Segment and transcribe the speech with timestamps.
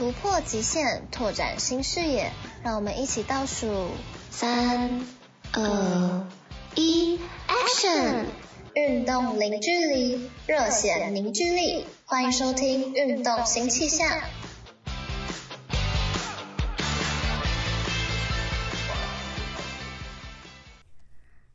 [0.00, 3.90] 突破极限，拓展新视野，让我们一起倒数
[4.30, 5.04] 三、
[5.52, 6.26] 二、
[6.74, 8.24] 一，Action！
[8.72, 14.08] 运动零距离，热血凝聚力，欢迎收听《运动新气象》。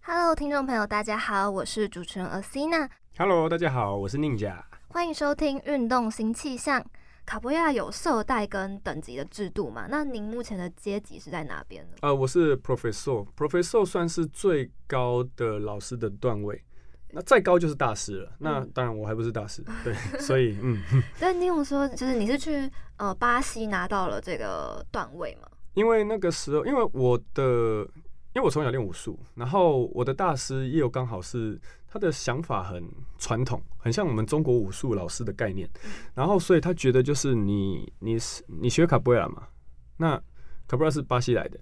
[0.04, 2.90] Hello，听众朋友，大家好，我是主持人 Asina。
[3.18, 4.54] Hello，大家好，我是 Ninja。
[4.90, 6.80] 欢迎收听《运动新气象》。
[7.26, 9.88] 卡布亚有社代跟等级的制度嘛？
[9.90, 11.98] 那您目前的阶级是在哪边呢？
[12.02, 16.64] 呃，我是 Professor，Professor 算是最高的老师的段位，
[17.10, 18.30] 那再高就是大师了。
[18.34, 20.82] 嗯、那当然我还不是大师， 对，所以嗯。
[21.20, 25.48] 但你有说，就是你是去呃巴西拿到了这个段位吗？
[25.74, 27.88] 因为那个时候，因为我的。
[28.36, 32.86] 因为我从小练武术，然后我的大师也有刚好是他的想法很
[33.18, 35.70] 传统，很像我们中国武术老师的概念，
[36.14, 39.48] 然后所以他觉得就是你你是你学卡布拉嘛，
[39.96, 40.22] 那
[40.68, 41.58] 卡布拉是巴西来的，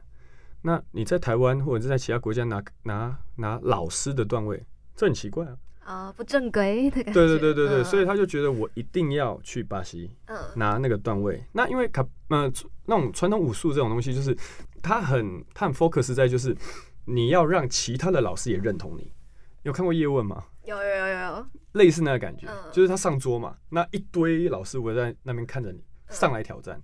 [0.63, 5.55] 那你在台湾或者是在其他国家拿拿拿老师的段位，这很奇怪啊。
[5.85, 7.13] 啊，不正规的感觉。
[7.13, 10.09] 对对对对对，所以他就觉得我一定要去巴西，
[10.55, 11.43] 拿那个段位。
[11.51, 12.51] 那因为卡呃
[12.85, 14.35] 那种传统武术这种东西，就是
[14.81, 16.55] 他很他很 focus 在就是
[17.05, 19.11] 你要让其他的老师也认同你。
[19.63, 20.43] 有看过叶问吗？
[20.65, 26.81] 有有有有，类似那个感觉，就是他上桌嘛，那一堆老师围在那边看着你上来挑战。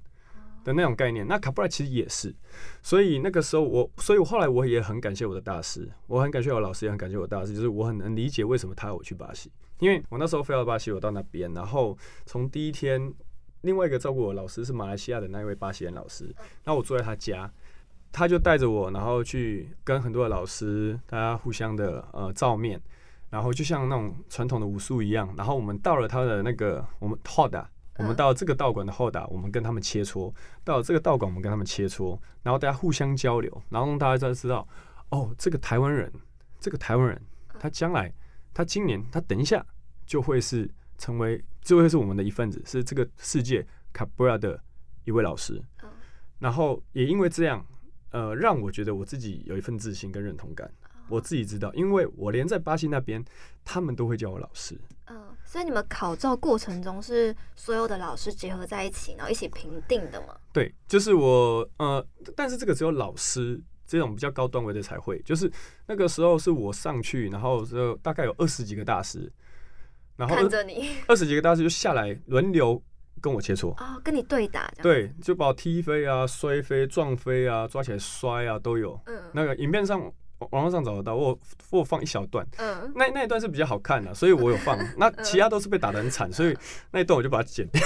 [0.63, 2.35] 的那种概念，那卡布拉其实也是，
[2.81, 13.13] 所以那个时候我，所以我后来我也很感谢我的大师，我很感谢我老师，也很感谢我大师，就是我很能理解为什么他要我去巴西，因为我那时候飞到巴西，我到那边，然后从第一天，
[13.61, 16.34] 另外一个照顾我老师是马来西亚的那一位巴西人老师，
[16.66, 17.51] 那我住在他家，
[18.11, 22.81] 他就带着我，然后去跟很多的老师，大家互相的呃照面，
[23.29, 27.66] 然后就像那种传统的武术一样，然后我们到了他的那个我们 Hoda。
[27.99, 30.33] 我们到这个道馆的后打，我们跟他们切磋；
[30.63, 34.65] 到这个道馆，我们跟他们切磋，然后大家互相交流，然后让大家都知道，
[35.09, 36.09] 哦，这个台湾人，
[36.61, 37.21] 这个台湾人，
[37.59, 38.11] 他将来，
[38.53, 39.63] 他今年，他等一下
[40.05, 44.57] 就会是成为，就会是我们的一份子，是这个世界卡布拉的
[45.03, 45.61] 一位老师。
[46.39, 47.66] 然后也因为这样，
[48.11, 50.71] 呃，让我觉得我自己有一份自信跟认同感。
[51.09, 53.24] 我自己知道，因为我连在巴西那边，
[53.66, 54.78] 他们都会叫我老师。
[55.08, 60.36] 嗯，所以你们考照过程中是所有的老师结合在一起，然后一起评定的吗？
[60.53, 62.06] 对，就是我呃，
[62.36, 65.20] 但是这个只有老师这种比较高段位的才会。
[65.24, 65.52] 就是
[65.88, 69.31] 那个时候是我上去，然后就大概有二十几个大师，
[70.16, 72.80] 然后看着你二十几个大师就下来轮流
[73.20, 79.02] 跟我切磋哦，跟你对打，对，就把我踢飞啊、摔飞、撞飞啊、抓起来摔啊都有。
[79.08, 80.14] 嗯，那个影片上。
[80.51, 81.38] 网络上找得到，我
[81.69, 84.77] 我放一小段，嗯，那那一段是比较好看的，所以我有放。
[84.97, 86.57] 那其他都是被打的很惨，所以
[86.91, 87.81] 那一段我就把它剪掉。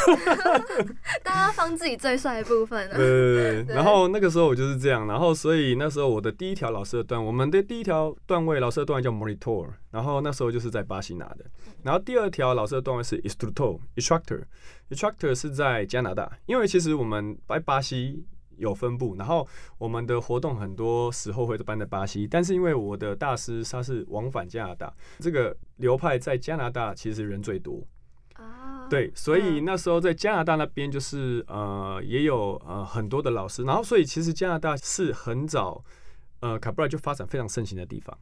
[1.23, 2.89] 大家放自己最帅的部分。
[2.91, 3.75] 对对对。
[3.75, 11.37] 然后那个时候我就是这样，然后所以那时候我的第一条老师的段，我们的第一条段位老师的段位叫 Monitor，然后那时候就是在巴西拿的。
[11.81, 18.27] 然后第二条老师的段位是 Instructor，Instructor，Instructor 是在加拿大，因为其实我们在巴西。
[18.57, 19.47] 有分布，然后
[19.77, 27.81] 我们的活动很多时候会搬在巴西，但是因为我的大师他是往返加拿大，这个流派在加拿大其实人最多
[28.35, 35.83] 啊，对，所以那时候在加拿大那边就是呃也有呃很多的老师，然后所以其实加拿大是很早
[36.39, 38.17] 呃卡布拉就发展非常盛行的地方，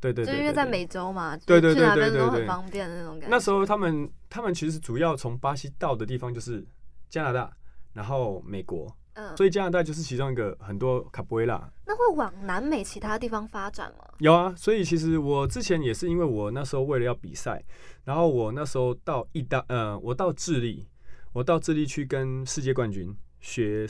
[0.00, 3.26] 对对对，就因为在美洲嘛，对对对对对对，都很方便的那种感觉。
[3.28, 6.64] 那时候他们他们其实主要从巴西到的地方就是
[7.08, 7.52] 加拿大，
[7.92, 8.94] 然后美国。
[9.36, 11.70] 所以加拿大就是其中一个很多卡布维拉。
[11.86, 14.04] 那会往南美其他地方发展吗？
[14.18, 17.64] 有啊，所以其实我之前也是因为我那时候为了要比赛，
[18.04, 20.86] 然后我那时候到意大，呃，我到智利，
[21.32, 23.86] 我到智利去跟世界冠军学，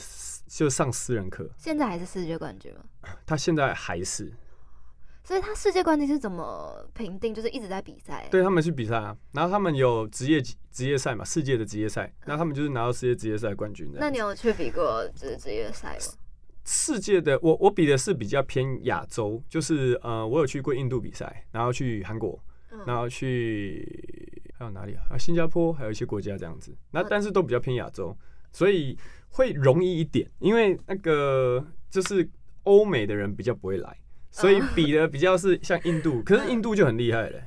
[0.47, 1.49] 就上私人课。
[1.57, 2.81] 现在还是世界冠军吗？
[3.25, 4.33] 他现在还是。
[5.27, 7.33] 所以他世界冠军是怎么评定？
[7.33, 8.25] 就是一直在比赛。
[8.31, 10.41] 对，他们去比赛啊，然后他们有职业
[10.71, 13.99] 职业赛嘛，世界的职业赛，那他们就是拿到世界职业赛冠军的。
[13.99, 16.13] 那你有去比过职职业赛吗？
[16.63, 22.41] 世界的我我比的是比较偏亚洲，就是呃，我有去过印度比赛，然后去韩国，
[22.85, 25.11] 然后去还有哪里啊？
[25.11, 26.73] 啊，新加坡还有一些国家这样子。
[26.91, 28.17] 那但是都比较偏亚洲，
[28.53, 28.97] 所以
[29.27, 32.29] 会容易一点，因为那个就是
[32.63, 33.97] 欧美的人比较不会来，
[34.41, 37.39] 所以比的比较是像印度，可是印度就很厉害了，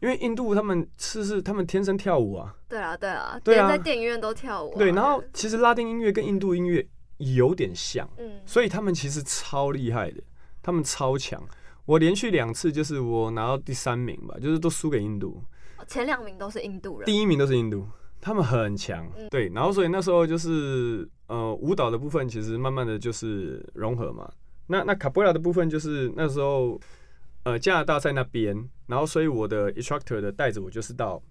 [0.00, 6.86] 因为印度他们是是他们天生跳舞啊，对啊对啊，对啊，连在电影院都跳舞，对，然后其实拉丁音乐跟印度音乐
[7.18, 10.22] 有点像，嗯，所以他们其实超厉害的，
[10.62, 11.42] 他们超强，
[11.84, 15.42] 我连续两次就是我拿到第三名吧，就是都输给印度，
[15.86, 17.86] 前两名都是印度人，第一名都是印度。
[18.20, 24.26] 他们很强，对，然后所以那时候就是呃舞蹈的部分，其实慢慢的就是融合嘛。
[24.66, 26.80] 那那卡布拉的部分就是那时候
[27.44, 31.22] 呃加拿大在那边，然后所以我的 instructor 的带着我就是到，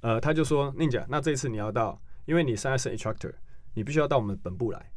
[0.00, 3.32] 呃他就说 Ninja，那这一次你要到，因为你现在是 instructor，
[3.74, 4.90] 你必须要到我们本部来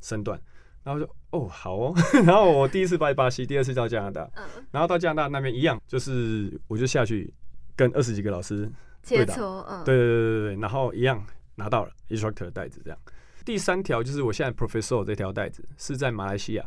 [0.00, 0.40] 升段。
[0.82, 1.94] 然后就哦好哦，
[2.24, 4.30] 然后我第一次拜巴西，第二次到加拿大，
[4.70, 7.30] 然后到加拿大那边一样，就是我就下去
[7.76, 8.70] 跟二十几个老师。
[9.02, 11.24] 切磋，嗯，对对对对对，然后一样
[11.54, 12.98] 拿到了 instructor 的袋子，这样。
[13.46, 16.64] 第三条就是我现在 professor 这条袋子是在马来西亚，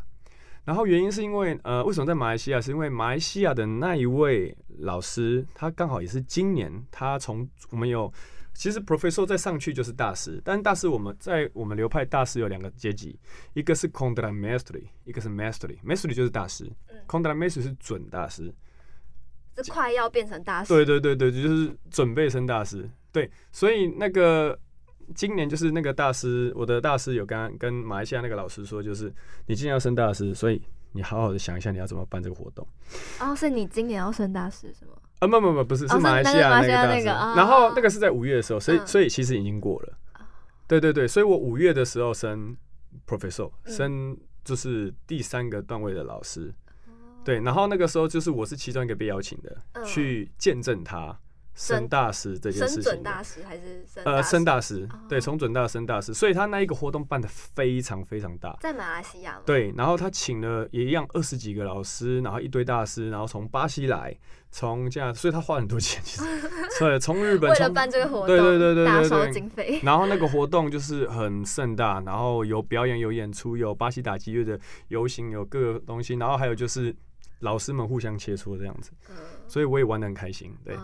[0.66, 2.62] 然后原因是因为呃，为什么在马来西亚？
[2.62, 8.12] 是因为马来西亚的那一位老师，他刚好也是今年他从我们有
[8.54, 13.20] 其实 professor 再上去就是大师，但是大师我们在我们流派大师有两个阶级，
[13.54, 16.72] 一个是 contramaestre，一个是 maestre，maestre 就是大师
[17.08, 18.54] ，contramaestre 是准大师。
[19.56, 22.90] 这快要变成大师，对对对对，就是准备升大师。
[23.12, 24.60] 对，所以那个
[25.16, 29.14] 今年就是那个大师，我的大师有跟跟马来西亚那个老师说，就是
[29.48, 30.62] 你今年要升大师，所以
[30.94, 32.68] 你好好的想一下你要怎么办这个活动。
[33.20, 34.94] 哦，是你今年要升大师是吗？
[35.20, 37.06] 啊，不不不，不是，是马来西亚那个大师。
[37.38, 39.94] 然后那个是在五月的时候，所以所以其实已经过了。
[40.68, 42.56] 对对对，所以我五月的时候升
[43.08, 46.54] professor，升就是第三个段位的老师。
[47.24, 51.18] 对，然后那个时候就是我是其中一个被邀请的，嗯、去见证他
[51.54, 52.84] 升大师这件事情。
[52.84, 54.88] 升准大师还是升呃升大师？
[55.08, 59.40] 对，从准大升大师，所以他那一个活动办的非常非常大，在马来西亚。
[59.46, 64.18] 对，然后他请了也一样二十几个老师，然后一堆大师，然后从巴西来，
[64.50, 66.24] 从这样，所以他花很多钱，其实，
[66.80, 69.80] 对从日本为了办这个活动，对对对对对，大烧经费。
[69.84, 76.96] 然后那个活动就是很盛大，然后有表演、有演出、有巴西打击乐的游行，有各个东西，然后还有就是。
[77.40, 78.92] 老师们互相切磋这样子，
[79.48, 80.56] 所以我也玩的很开心。
[80.64, 80.76] 对，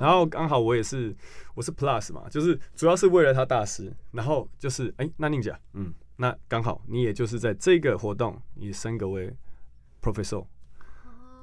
[0.00, 1.14] 然后刚好我也是，
[1.54, 9.32] 我是 Plus 嘛，就是主要是为了他大师，然后就是哎、欸，那宁姐，嗯，那刚好你也就是在这个活动，你升格为
[10.02, 10.44] Professor，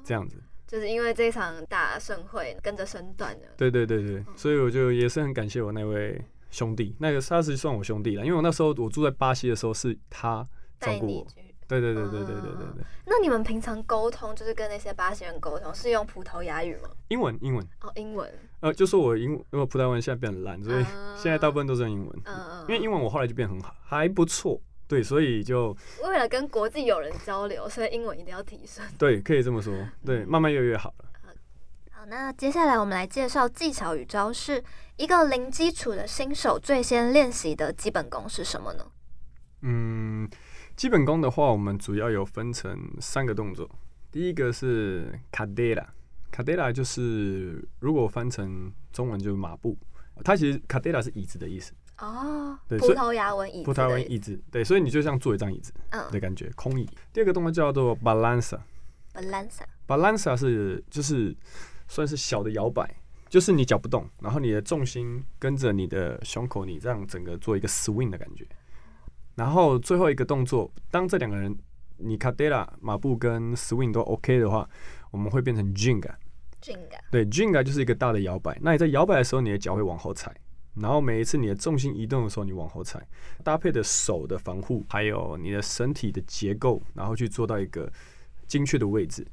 [0.04, 0.36] 这样子，
[0.66, 3.48] 就是因为这场大盛会跟着升段的。
[3.56, 6.20] 对对对对，所以我就也是很感谢我那位
[6.50, 10.46] 兄弟，那个他是算我兄弟了，因为我那时候我住在巴西的时候是他
[10.80, 11.26] 照顾我。
[11.68, 12.84] 对对对对对对对对。
[13.04, 16.88] 那你们平常沟通，就是跟那些巴西人沟通，是用葡萄牙语吗？
[17.08, 17.66] 英文，英文。
[17.82, 18.32] 哦，英文。
[18.60, 20.84] 呃，就是我英，因为葡萄牙文现在变很烂，所以
[21.16, 22.20] 现在大部分都是用英文。
[22.24, 22.60] 嗯嗯。
[22.62, 24.60] 因为英文我后来就变很好，还不错。
[24.88, 28.84] 对，所以就为了跟国际友人交流，所以英文一定要提升。
[28.96, 29.74] 对，可以这么说。
[30.04, 31.04] 对，慢慢越来越好了。
[31.90, 34.62] 好，那接下来我们来介绍技巧与招式。
[34.96, 38.86] 一个零基础的新手最先练习的基本功是什么呢？
[39.62, 40.30] 嗯。
[40.76, 43.66] 基本功的话，我们主要有分成三个动作。
[44.12, 49.74] 第一个是 cadera，cadera 就是如果翻成中文就是马步。
[50.22, 51.72] 它其实 cadera 是椅子的意思。
[51.98, 53.64] 哦，对，葡萄牙文椅子。
[53.64, 55.72] 葡萄牙文椅子，对，所以你就像坐一张椅子
[56.10, 56.86] 的感觉，空椅。
[57.10, 61.34] 第二个动作叫做 balanza，balanza，balanza 是就是
[61.88, 62.86] 算是小的摇摆，
[63.30, 68.46] 就是你脚不动，然后你的重心跟着你的胸口，你这样整个做一个 swing 的感觉。
[69.36, 71.56] 然后最后一个动作，当这两个人
[71.98, 74.68] 你 cadera 马步跟 swing 都 OK 的话，
[75.10, 76.12] 我们会变成 jinga。
[76.60, 78.58] jinga 对 jinga 就是一个大的摇摆。
[78.60, 80.34] 那你在摇摆的时候，你的脚会往后踩，
[80.74, 83.06] 然后每一次你的重心移动的时候，你往后踩，
[83.44, 87.92] 搭配的手的防护，还有你的身体的结构，然后去做到一个
[88.46, 89.26] 精确的位置。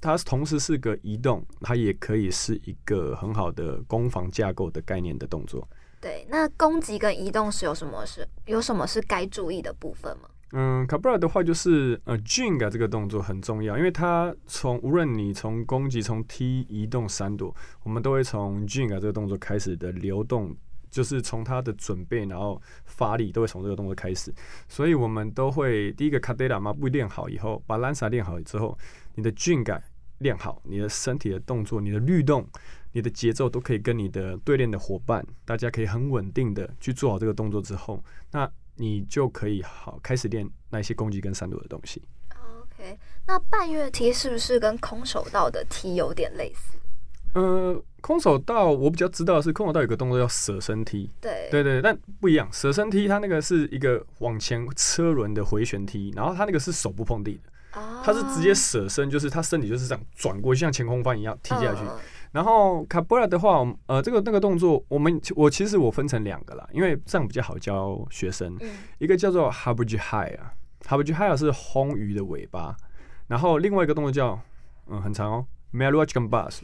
[0.00, 5.68] 它同时是个移动，它也可以是一个很好的攻防架构的概念的动作。
[6.00, 10.30] 对，那攻击跟移动是有什么是有什么是该注意的部分吗？
[10.52, 17.54] 嗯，卡布拉的话就是呃 j i n g 这个动作很重要，因为它从无论你从攻击、从踢、移动、闪躲，
[17.84, 20.56] 我们都会从 j i n g 这个动作开始的流动，
[20.90, 24.34] 就是从它的准备，然后发力都会从这个动作开始，
[24.66, 28.76] 所以我们都会第一个 Cadera 马步练好以后，把 Lanza 练好之后，
[29.14, 29.72] 你的 j i n g
[30.18, 32.44] 练好，你的身体的动作，你的律动。
[32.92, 42.02] 你的节奏都可以跟你的对练的伙伴，大家可以很稳定的去做好这个动作之后，那你就可以好开始练那些攻击跟闪躲的东西。
[42.60, 46.78] OK，那半月踢是不是跟空手道的踢有点类似？
[47.34, 61.82] 呃，空手道我比较知道的是空手道有个动作叫舍身踢，对对对，但不一样，舍身踢它那个是一个往前车轮的回旋踢，然后它那个是手不碰地的，它是直接舍身，就是他身体就是这样转过去，像前空翻一样踢下去。
[62.32, 68.56] 然后卡布拉的话，呃，这个那个动作，我们我其实我分成两个啦，因为这样比较好教学生，
[68.98, 70.52] 一个叫做 Habuji Hai 啊
[70.86, 72.76] ，Habuji Hai 是魟鱼的尾巴，
[73.26, 74.40] 然后另外一个动作叫，
[74.86, 76.60] 嗯，很长哦，Mealua Kambas。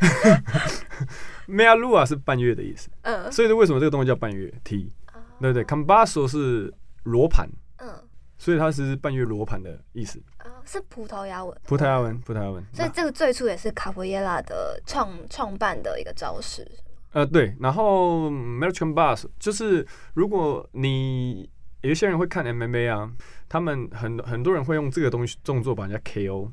[1.48, 4.52] Mealua 是半月的意思，嗯，所以为什么这个动作叫半月？
[4.62, 4.88] 踢？
[5.40, 6.72] 对不对 c a m b a s o 是
[7.04, 7.52] 罗盘，嗯，
[8.38, 10.22] 所以它是半月罗盘的意思。
[10.64, 12.62] 是葡萄牙文，葡萄牙文，葡萄牙文。
[12.72, 16.66] 所以这个最初也是卡佛耶拉的创创办的一个招式。
[17.12, 17.56] 呃，对。
[17.58, 21.48] 然后 Mealua Kambas 就是如果你
[21.80, 23.10] 有一些人会看 MMA 啊，
[23.48, 26.50] 他们很很多人会用这个东西动作把人家 KO。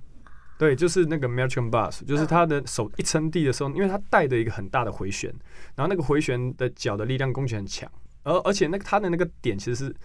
[0.58, 5.30] 对，就是那个 Mealua Kambas，就是他的手一撑地的时候，因为他带着一个很大的回旋，
[5.76, 7.92] 然后那个回旋的脚的力量攻击很强，
[8.24, 9.96] 而而且那个他的那个点其实是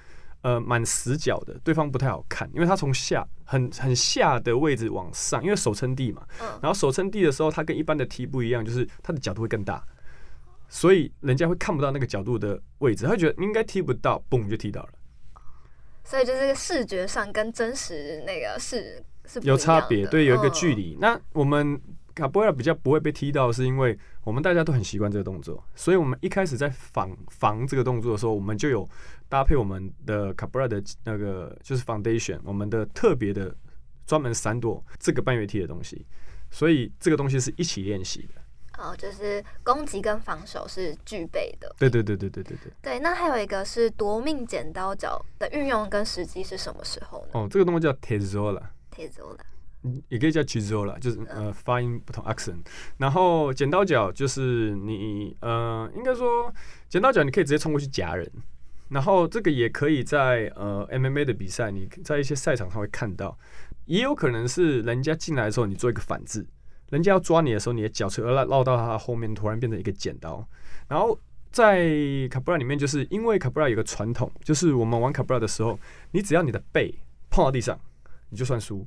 [0.43, 6.27] 呃蛮死角的，对方不太好看，因为他从下很很下的位置往上，因为手撑地嘛，
[6.61, 9.85] 然后手撑地的时候，他跟一般的踢不一样，就是他的角度会更大，
[10.69, 14.91] 所以人家会看不到那个角度的位置，他会觉得应该踢不到，嘣就踢到了，
[16.05, 19.05] 所以就是视觉上跟真实那个是。
[19.43, 20.97] 有差别，对，有一个距离。
[21.01, 21.81] 那我们
[22.21, 28.87] 卡布拉比较不会被踢到，是因为我们大家都很习惯这个动作，所以我们一开始在防防这个动作的时候，我们就有
[29.29, 33.55] 搭配我们的卡布拉的那个就是 foundation，我们的特别的
[34.07, 36.07] 专门闪躲这个半月踢的东西，
[36.51, 38.35] 所以这个东西是一起练习的。
[38.79, 41.75] 哦，就是攻击跟防守是具备的。
[41.79, 42.73] 对对对对对对对。
[42.81, 47.29] 对，那还有一个是夺命剪刀脚的运用跟时机是什么时候呢？
[47.33, 48.63] 哦，这个动作叫 tezola。
[50.09, 52.59] 也可以叫 Chizola，就是呃发音不同 accent。
[52.99, 56.53] 然后剪刀脚就是你呃应该说
[56.89, 58.31] 剪刀脚你可以直接冲过去夹人，
[58.89, 63.39] 然后这个也可以在呃 MMA 的比赛，你在一些赛场上会看到，
[63.87, 66.47] 也有可能是人家进来的时候你做一个反制，
[66.91, 70.47] 人家要抓你的时候，你的脚侧绕绕到他后面，突然变成一个剪刀。
[70.89, 71.19] 然后
[71.51, 71.89] 在
[72.31, 75.79] 卡布拉里面，就是因为卡布拉有个传统，就是我们玩卡布拉的时候，
[76.11, 76.95] 你只要你的背
[77.31, 77.81] 碰到地上。
[78.33, 78.87] 你就算输。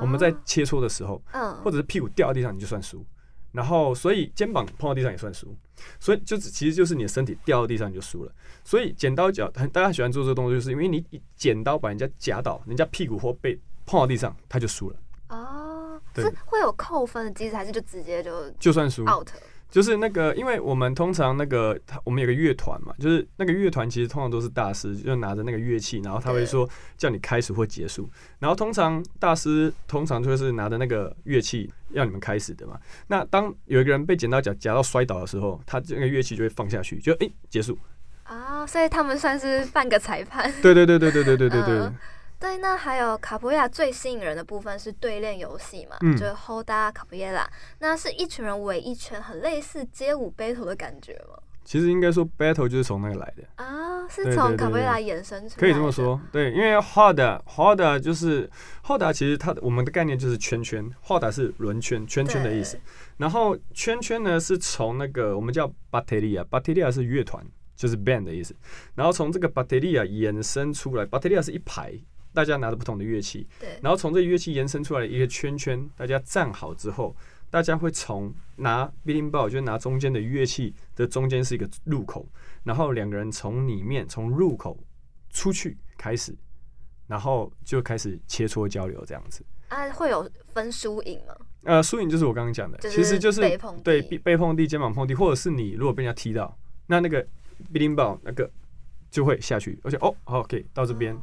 [0.00, 3.04] 我们在切磋的时候，嗯或者是屁股掉到地上，你就算输。
[3.52, 5.54] 然后，所以肩膀碰到地上也算输。
[6.00, 8.32] 所以，就其实就是你的身体掉到地上你就输了。
[8.64, 11.04] 所以，剪刀脚，大家喜欢做这个动作，就是因为你
[11.36, 14.96] 剪刀把人家夹倒，人家屁股或背碰到地上，他就输了。
[15.28, 19.28] 哦，是会有扣分的机制，还是就直接就就算输 out？
[19.72, 28.06] 就是那个，因为我们通常那个，我们有个乐团嘛，就是那个乐团其实通常都是大师，就拿着那个乐器，然后他会说叫你开始或结束，
[28.38, 32.78] 然后通常大师通常就是拿着那个乐器要你们开始的嘛。
[33.06, 37.78] 那当有一个人被剪刀脚夹到摔倒的时候，他这个乐器就会放下去，就哎、欸、结束。
[38.24, 40.52] 啊，所以他们算是半个裁判。
[40.60, 41.78] 对对对对对对对对对。
[41.78, 41.94] 呃
[42.42, 47.46] 对，那还有卡普亚最吸引人的部分是对练游戏嘛，嗯、就是 Roda Capoeira，
[47.78, 51.38] 那是一群人围一圈，很类似街舞 battle 的感觉吗？
[51.64, 55.56] 其实应该说 battle 就是从那个来的啊，是从卡普亚衍生出来的。
[55.56, 58.50] 可以这么说，对，因为 hoda hoda 就是
[58.84, 62.76] hoda，其实它我们的概念就是圈圈，hoda 是轮圈圈圈的意思，
[63.18, 67.46] 然后圈圈呢是从那个我们叫 Bateria，Bateria 是乐团，
[67.76, 68.52] 就是 band 的意思，
[68.96, 71.94] 然后从这个 Bateria 衍生出来，Bateria 是一排。
[72.32, 77.14] 大家拿着不同的乐器，对，然后从这乐器延伸出来的一个圈圈，大家站好之后，
[77.50, 82.26] 大家会从拿 b i l l i n g ball，就是拿中间的乐器的中间是一个入口，
[82.64, 84.78] 然后两个人从里面从入口
[85.30, 86.34] 出去开始，
[87.06, 89.44] 然后就开始切磋交流这样子。
[89.68, 91.34] 啊，会有分输赢吗？
[91.64, 93.40] 呃，输赢就是我刚刚讲的，其实就是
[93.84, 97.20] 对背碰地、肩膀碰地，或者是你如果被人家踢到，那那个
[97.72, 98.50] b i l l i n g ball 那个
[99.10, 101.14] 就会下去，而且哦，好，OK，到这边。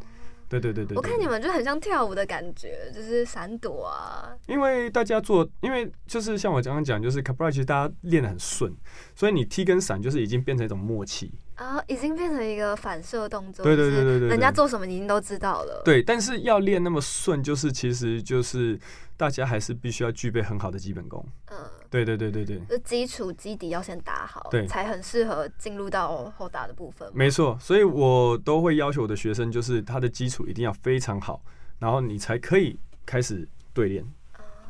[0.49, 4.35] 对对对对，我看你们就很像跳舞的感觉，就是闪躲啊。
[4.47, 8.75] 因为大家做，因为就是像我刚刚讲，就是 Capoeira 其实大家练得很顺，
[9.15, 13.63] 所以你踢跟闪就是已经变成一种默契啊，已经变成一个反射动作。
[13.63, 15.81] 对对对对对，人家做什么你已经都知道了。
[15.85, 18.79] 对，但是要练那么顺，就是其实就是
[19.15, 21.23] 大家还是必须要具备很好的基本功。
[21.51, 21.57] 嗯。
[21.89, 27.10] 对对对对对，就基础基底要先打好，对，才很适合进入到后打的部分。
[27.13, 31.41] 没错，所以我都会要求我的学生，就是他的基础一定要非常好，
[31.79, 34.05] 然后你才可以开始对练，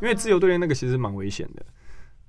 [0.01, 1.65] 因为自由对练那个其实蛮危险的。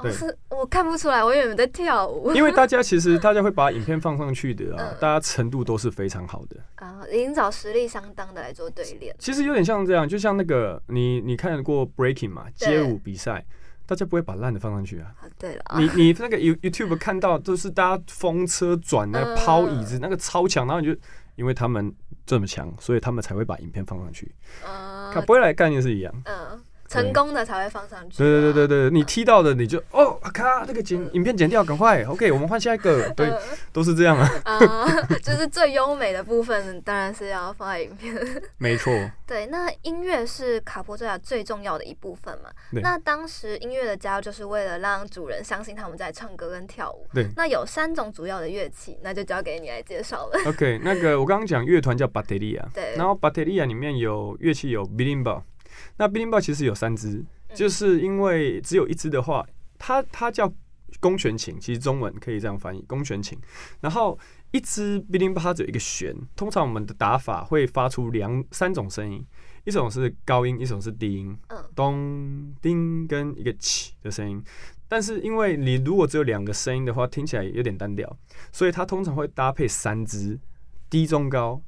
[0.02, 2.32] 对，是我看不出来，我以为你在跳舞。
[2.32, 9.14] 因为大家其实 大家会把影片放上去的啊，大家程度都是非常好的啊，已经找实力相当的来做对练。
[9.18, 13.44] 其实有点像这样，就像那个你你看过 breaking 嘛，街舞比赛。
[13.90, 15.12] 大家不会把烂的放上去啊。
[15.20, 20.96] 啊对了，你你那个 You YouTube 看到都是大家风车转那个抛椅子，那个超强，然后你就
[21.34, 21.92] 因为他们
[22.24, 24.32] 这么强，所以他们才会把影片放上去。
[24.64, 26.14] 啊，不会来概念是一样。
[26.24, 26.62] 嗯。
[26.90, 28.18] 成功的才会放上去。
[28.18, 33.08] 对对对对对，你踢到的你就哦，咔，那个剪影片剪掉，赶快，OK，我们换下一个。
[33.10, 33.32] 对，
[33.72, 34.28] 都是这样啊。
[34.44, 34.86] 啊，
[35.22, 38.14] 就是最优美的部分，当然是要放在影片。
[38.58, 38.92] 没错。
[39.26, 42.50] 对，那音乐是卡波最亚最重要的一部分嘛？
[42.82, 47.06] 那当时音乐的加入就是为了让主人相信他们在唱歌跟跳舞。
[47.14, 47.28] 对。
[47.36, 50.40] 那有三种主要的乐器，那就交给你来介绍了。
[50.46, 52.68] OK，那个我刚刚讲乐团叫巴特利亚。
[52.74, 52.94] 对。
[52.96, 55.42] 然后巴特利亚里面有乐器有 Berimbau。
[55.96, 59.46] 那 Berimbau 其实有三只，就是因为只有一只的话，
[59.78, 60.52] 它它叫
[60.98, 63.38] 弓弦琴，其实中文可以这样翻译，弓弦琴。
[63.80, 64.18] 然后
[64.50, 69.24] 一只 Berimbau 它只有一个弦，通常我们的打法会发出两三种声音，
[69.64, 71.36] 一种是高音，一种是低音，
[71.74, 74.42] 咚叮跟一个起的声音。
[74.88, 78.18] 但是因为你如果只有两个声音的话，听起来有点单调，
[78.50, 80.36] 所以它通常会搭配三支，
[80.90, 81.62] 低中高，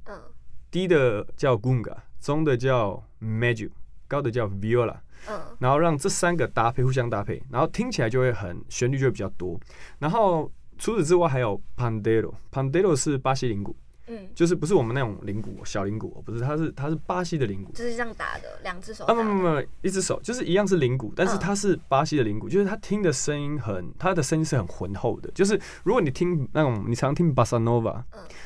[0.72, 3.70] 低的叫 Gunga，中的叫 Medio。
[4.12, 9.58] 高的叫 viola，嗯，然后让这三个搭配互相搭配，然后听起来就会很旋律就会比较多。
[9.98, 13.74] 然后除此之外还有 pandeiro，pandeiro 是巴西铃鼓。
[14.08, 19.04] 嗯，就是不是我们那种铃鼓，小铃鼓，不是，它是它是巴西的铃鼓，就是这样打的，两只手。
[19.04, 25.30] 啊不不不，一只手，就是一样是铃鼓，但是它是巴西的铃鼓，就是它听的声音很，它的声音是很浑厚的。
[25.30, 28.02] 就是如果你听那种，你常听 bossa nova，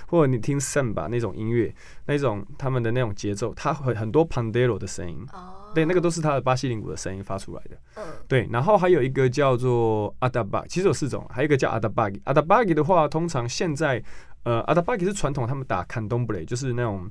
[0.08, 5.26] 或者你听 samba 那种音乐，那种他们的那种节奏，它很很多 pandeiro 的声音。
[5.32, 7.76] 哦，对，那个都是它的巴西铃鼓的声音发出来的。
[7.96, 14.02] 嗯，对，然后还有一个叫做 atabaque，其实有四种，还有一个叫 atabaque，atabaque 的话，通常现在。
[14.46, 17.10] 呃，阿达巴吉是传统，他们打坎东布雷，就是那种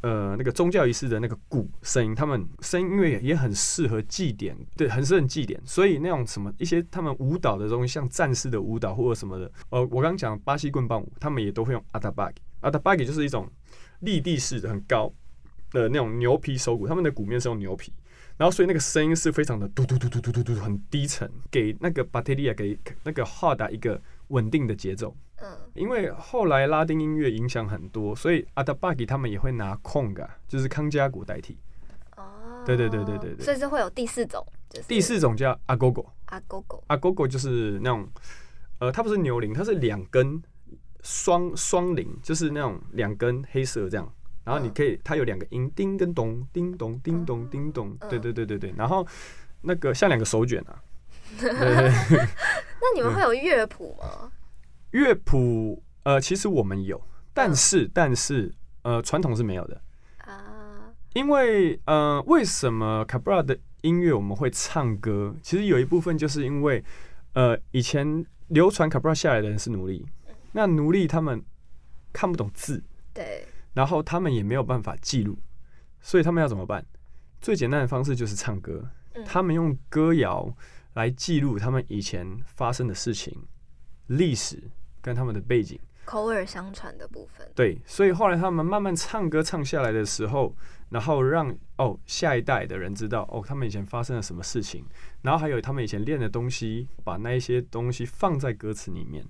[0.00, 13.48] 呃那个宗教仪式的那个鼓声音，他们声音因为也很适合祭典，对，很适合祭典，所以那种什么一些他们舞蹈的东西，像战士的舞蹈或者什么的，呃，我刚刚讲巴西棍棒舞，他们也都会用阿达巴吉，阿达巴吉就是一种
[14.00, 15.12] 立地式的很高
[15.70, 17.92] 的那种牛皮手鼓，他们的鼓面是用牛皮，
[18.36, 24.02] 然后所以那个声音是非常的嘟嘟嘟嘟嘟嘟嘟很低沉，给那个巴特利亚给那个哈达一个
[24.34, 25.16] 稳定的节奏。
[25.36, 31.56] 嗯，因为后来拉丁音乐影响很多，所以阿达巴吉他们也会拿空嘎，就是康加鼓代替。
[32.16, 36.04] 哦，对对对对对对，所以是会有第四种，就是、第四种叫阿哥哥。
[36.26, 38.08] 阿哥哥，阿哥哥就是那种，
[38.78, 40.42] 呃，它不是牛铃，它是两根
[41.02, 44.12] 双双铃，就是那种两根黑色这样，
[44.44, 49.06] 然后你可以，它有两个音，叮跟咚，叮咚叮咚叮咚，对对对对对，然后
[49.62, 50.80] 那个像两个手卷啊。
[51.42, 54.30] 那你们会有乐谱吗？
[54.90, 57.00] 乐谱呃，其实我们有，
[57.32, 59.80] 但是但是呃，传统是没有的
[60.18, 60.92] 啊。
[61.14, 65.34] 因为呃，为什么卡布拉的音乐我们会唱歌？
[65.42, 66.84] 其实有一部分就是因为
[67.34, 70.06] 呃，以前流传卡布拉下来的人是奴隶，
[70.52, 71.42] 那奴隶他们
[72.12, 75.38] 看不懂字，对，然后他们也没有办法记录，
[76.00, 76.84] 所以他们要怎么办？
[77.40, 78.88] 最简单的方式就是唱歌，
[79.24, 80.54] 他们用歌谣
[80.94, 83.46] 来记录他们以前发生的事情、
[84.08, 84.70] 历史。
[85.04, 90.56] 跟他们的背景，口耳相传的部分，对，所以后来他们慢慢唱歌唱下来的时候，
[90.88, 94.82] 然后让哦下一代的人知道哦他们以前发生了什么事情，
[95.20, 99.22] 然后还有他们以前练的东西，把那一些东西放在歌词里面。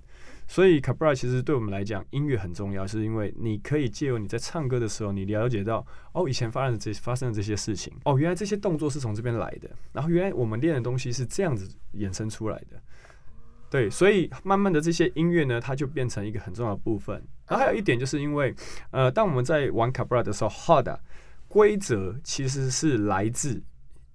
[0.47, 12.81] 所以卡布拉其实对我们来讲，音乐很重要，是因为你可以借由你在唱歌的时候，你了解到哦以前发生的这些发生的这些事情，哦原来这些动作是从这边来的，然后原来我们练的东西是这样子衍生出来的。
[13.67, 17.15] 对，所以慢慢的这些音乐呢，它就变成一个很重要的部分。
[17.47, 18.53] 然后还有一点，就是因为，
[18.91, 20.97] 呃，当我们在玩卡布拉的时候，Roda
[21.47, 23.61] 规则其实是来自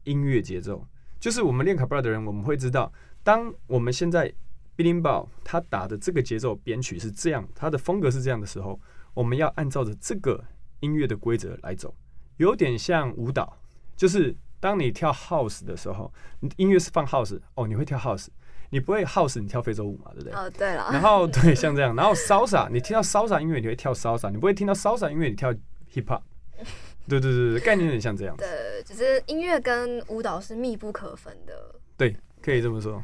[0.04, 0.86] 音乐节奏。
[1.18, 2.90] 就是我们练卡布拉的人，我们会知道，
[3.22, 4.32] 当我们现在
[4.80, 8.80] Berimbau 他打的这个节奏编曲是这样，他的风格是这样的时候，
[9.12, 10.42] 我们要按照着这个
[10.80, 11.94] 音乐的规则来走，
[12.38, 13.56] 有点像舞蹈。
[13.96, 16.12] 就是当你跳 House 的时候，
[16.56, 18.28] 音乐是放 House，哦，你会跳 House。
[18.72, 20.32] 你不会 house，你跳非洲舞嘛，对不对？
[20.32, 20.88] 哦，对了。
[20.92, 25.52] 然后 对，像这样，然后 salsa，你听到 salsa 音乐，你会跳 salsa，你不会听到 salsa 音乐，你跳
[25.92, 26.22] hip hop。
[27.08, 28.36] 对对对对，概念有点像这样。
[28.36, 28.46] 对，
[28.86, 31.74] 只是音乐跟舞蹈是密不可分的。
[31.96, 33.02] 对，可以这么说。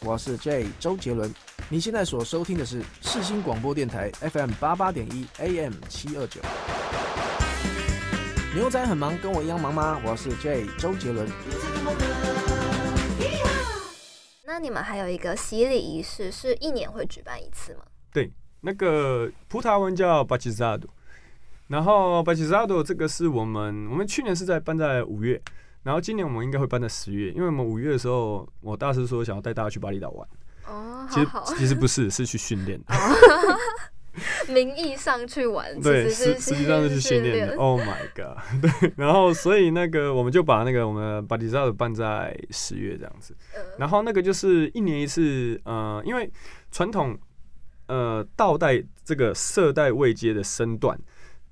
[0.00, 1.32] 我是 Jay 周杰伦，
[1.70, 6.40] 你现在所收听的是世新广播电台 FM 八八点一 AM 七二九。
[8.54, 9.98] 牛仔很忙，跟我一样忙吗？
[10.04, 11.26] 我是 Jay 周杰伦。
[14.44, 17.80] 那你们还有一个洗礼仪式，是一年会举办一次吗？
[18.12, 18.30] 对，
[18.60, 20.84] 那个葡萄牙文叫 batizado，
[21.68, 25.40] 然后 batizado 这个是我们我们去年是在办在五月，
[25.86, 30.28] 然后今年我们应该会搬在十月，因为我们五月的时候，我大师说想要带大家去巴厘岛玩。
[30.66, 32.80] 哦，其实其实不是，是去训练。
[34.48, 37.56] 名义上去玩，对，实实实际上是去训练的。
[37.56, 38.36] Oh my god！
[38.60, 43.36] 对，然后所以那个我们就把那个我们巴厘岛办在十月这样子，
[43.78, 46.28] 然后那个就是一年一次，呃，因为
[46.72, 47.16] 传统
[47.86, 50.98] 呃倒带这个色带位阶的身段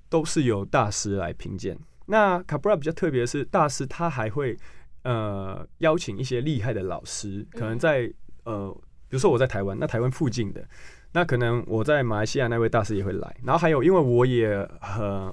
[0.09, 1.79] 都是由大师来评鉴。
[2.07, 4.57] 那卡布拉比较特别的是，大师他还会
[5.03, 8.13] 呃邀请一些厉害的老师，可能在
[8.45, 8.71] 呃
[9.09, 10.65] 比如说我在台湾，那台湾附近的。
[11.13, 15.33] 那可能我在马来西亚那位大师也会来，然后还有因为我也很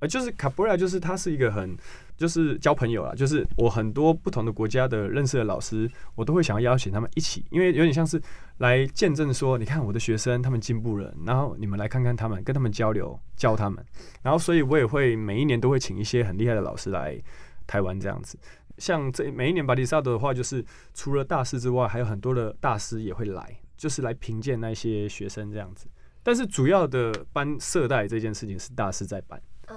[0.00, 1.76] 呃，就是卡布拉，就是他是一个很
[2.16, 8.20] 就是交朋友啦，就是我很多不同的国家的认识的老师，我都会想要邀请他们一起，因为有点像是
[8.58, 13.84] 来见证说，你看我的学生他们进步了，然后你们来看看他们，跟他们交流，教他们，
[14.22, 17.20] 然后所以我也会每一年都会请一些很厉害的老师来
[17.66, 18.38] 台湾这样子，
[18.78, 23.56] 像这每一年巴里萨德的话，就是除了大师之外，还有很多的大师也会来。
[23.76, 25.86] 就是来评鉴那些学生这样子，
[26.22, 29.38] 但是主要的班色带这件事情是大师在办。
[29.66, 29.76] 嗯，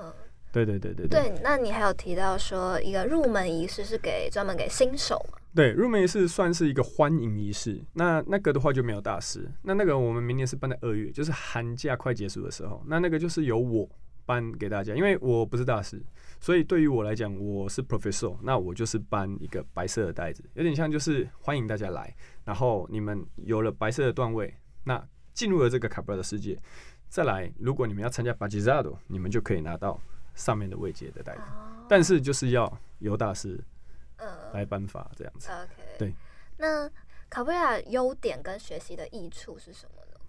[0.66, 1.30] 对对对对对。
[1.30, 5.38] 对，那你还有提到说一个入门仪式是给专门给新手嘛？
[5.54, 7.82] 对，入门仪式算是一个欢迎仪式。
[7.94, 9.50] 那那个的话就没有大师。
[9.64, 12.84] 那那个我们明年是办在二月，就是寒假快结束的时候。
[12.88, 13.90] 那那个就是由我
[14.26, 16.02] 颁给大家，因为我不是大师，
[16.40, 22.14] 所以对于我来讲，我是 professor，那我就是搬一个白色的袋子，有点像就是欢迎大家来。
[22.44, 26.58] 然后你们有了白色的段位，那进入了这个卡布拉的世界，
[27.08, 30.00] 再来，如果你们要参加巴吉萨多，你们就可以拿到
[30.38, 33.62] 上面的位阶的代表，哦，但是就是要由大师
[34.54, 35.50] 来颁发这样子。
[36.00, 36.14] 对。
[36.56, 36.90] 那
[37.30, 40.20] 卡布拉优点跟学习的益处是什么呢？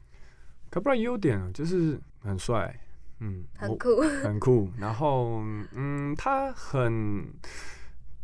[0.68, 2.76] 卡布拉优点就是很帅，
[3.20, 4.68] 嗯，很酷， 很酷。
[4.76, 5.40] 然后，
[5.72, 7.32] 嗯，他很，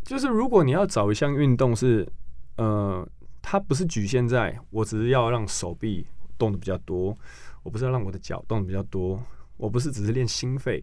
[0.03, 2.11] 就是如果你要找一项运动是，
[2.57, 3.09] 呃。
[3.47, 6.07] 它不是局限在我只是要让手臂
[6.39, 7.15] 动的比较多，
[7.63, 9.23] 我不是要让我的脚动的比较多，
[9.59, 10.83] 我不是只是练心肺，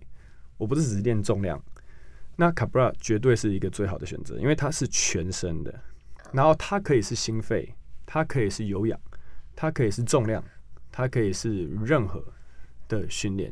[0.62, 1.60] 我不是只是练重量。
[2.36, 5.74] 那卡布拉绝对是一个最好的选择，因为它是全身的，
[6.32, 7.74] 然后它可以是心肺，
[8.06, 9.00] 它可以是有氧，
[9.56, 10.44] 它可以是重量，
[10.92, 12.24] 它可以是任何
[12.88, 13.52] 的训练，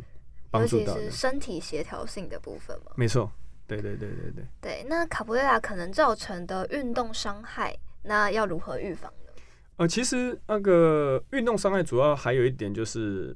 [0.51, 2.91] 帮助到是身体协调性的部分吗？
[2.95, 3.31] 没错，
[3.65, 4.45] 对对对对对。
[4.61, 7.75] 对，那卡布拉可能造成的运动伤害。
[8.03, 9.31] 那要如何预防呢？
[9.77, 13.35] 呃，其实那个运动伤害主要还有一点就是，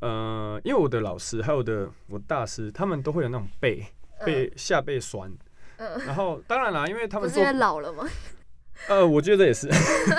[0.00, 3.84] 呃，因为我的老师还有的我大师，他们都会有那种背
[4.24, 5.30] 背下背酸，
[5.76, 8.04] 嗯，然后当然啦，因为他们不是因为老了吗？
[8.88, 9.68] 呃，我觉得也是，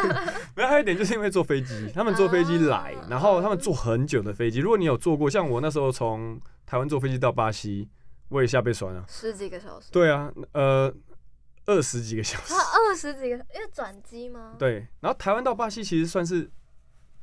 [0.56, 7.90] 没有还有一点就是因为坐飞机，他们坐飞机来，然后他们坐很久的飞机，如果你有坐过，像我那时候从台湾坐飞机到巴西，
[8.30, 10.94] 我也下背酸啊，十几个小时，对啊，呃。
[11.68, 14.56] 二十几个小时，二十几个，因为转机吗？
[14.58, 16.50] 对，然后台湾到巴西其实算是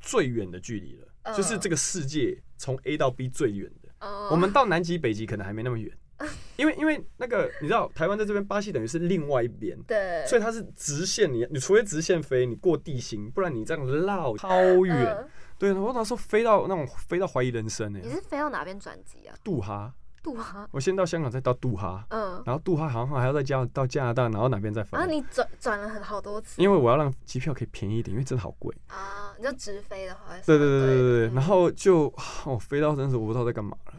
[0.00, 3.88] 最远的距离了，呃，就是这个世界从 A 到 B 最远的。
[3.98, 4.28] 呃。
[4.30, 6.26] 我们到南极、北极可能还没那么远，呃，
[6.56, 14.50] 因为因为那个你知道，台湾在这边，巴西等于是另外一边，对，所以它是直线，你你除非直线飞，你过地心，不然你这样绕超
[14.84, 15.28] 远，呃。
[15.58, 18.06] 对，我那时候飞到那种飞到怀疑人生呢，欸。
[18.06, 19.34] 你是飞到哪边转机啊？
[19.42, 19.92] 杜哈。
[20.22, 24.96] 杜哈，我先到香港，再到杜哈，嗯，然后杜哈好像还要再加到加拿大，然后哪边再飞？
[24.98, 29.32] 啊，你转转了很好多次，因为我要让机票可以便宜一点，因为真的好贵啊。
[29.38, 32.12] 你就直飞的话，对对对对对对，然后就
[32.44, 33.94] 哦飞到真是我不知道在干嘛了，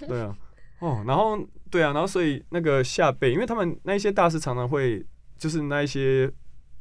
[0.08, 0.36] 对啊，
[0.78, 1.38] 哦，然后
[1.70, 5.04] 对啊，然后所以那个下贝，因为他们那一些大师常常会
[5.36, 6.32] 就是那一些。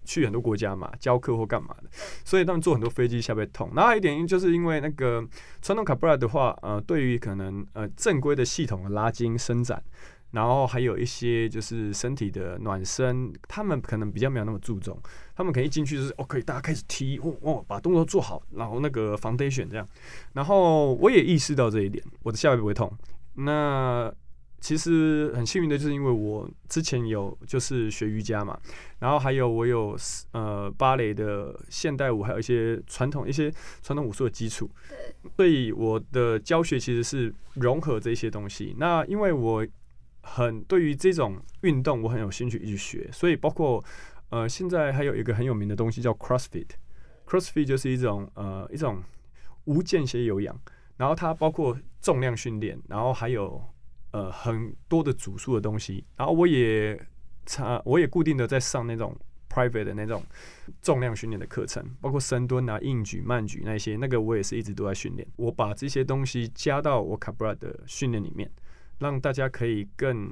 [0.04, 1.90] 去很多国家嘛，教课或干嘛的，
[2.26, 3.72] 所以他们坐很多飞机下背痛。
[3.76, 5.26] 然后还有一点，就是因为那个
[5.62, 9.82] 传统卡布拉的话，呃，对于可能呃正规的系统的拉筋伸展，
[10.32, 14.98] 然后还有一些就是身体的暖身，他们可能比较没有那么注重。
[15.36, 19.88] 他们可能一进去就是 OK，大家开始踢，哦哦，把动作做好，然后那个 foundation 这样。
[20.34, 22.92] 然后我也意识到这一点，我的下背不会痛。
[23.34, 24.14] 那
[24.62, 28.56] 其实很幸运的就是因为我之前有就是学瑜伽嘛，
[29.00, 29.98] 然后还有我有
[30.34, 34.70] 呃芭蕾的现代舞，还有一些传统一些传统武术的基础，
[35.36, 38.76] 所以我的教学其实是融合这些东西。
[38.78, 39.66] 那因为我
[40.22, 43.84] 很对于这种运动我很有兴趣一直学，所以包括
[44.30, 49.02] 呃现在还有一个很有名的东西叫 CrossFit，CrossFit 就是一种呃一种
[49.66, 50.56] 无间歇有氧，
[50.98, 53.60] 然后它包括重量训练，然后还有。
[54.12, 57.00] 呃，很多的组数的东西，然后我也
[57.46, 59.16] 差，我也固定的在上那种
[59.50, 60.24] private 的那种
[60.82, 65.28] 重量训练的课程，包括深蹲啊、硬举、慢举那些，那个我也是一直都在训练。
[65.38, 68.52] 我把这些东西加到我卡布拉的训练里面，
[69.00, 70.32] 让大家可以更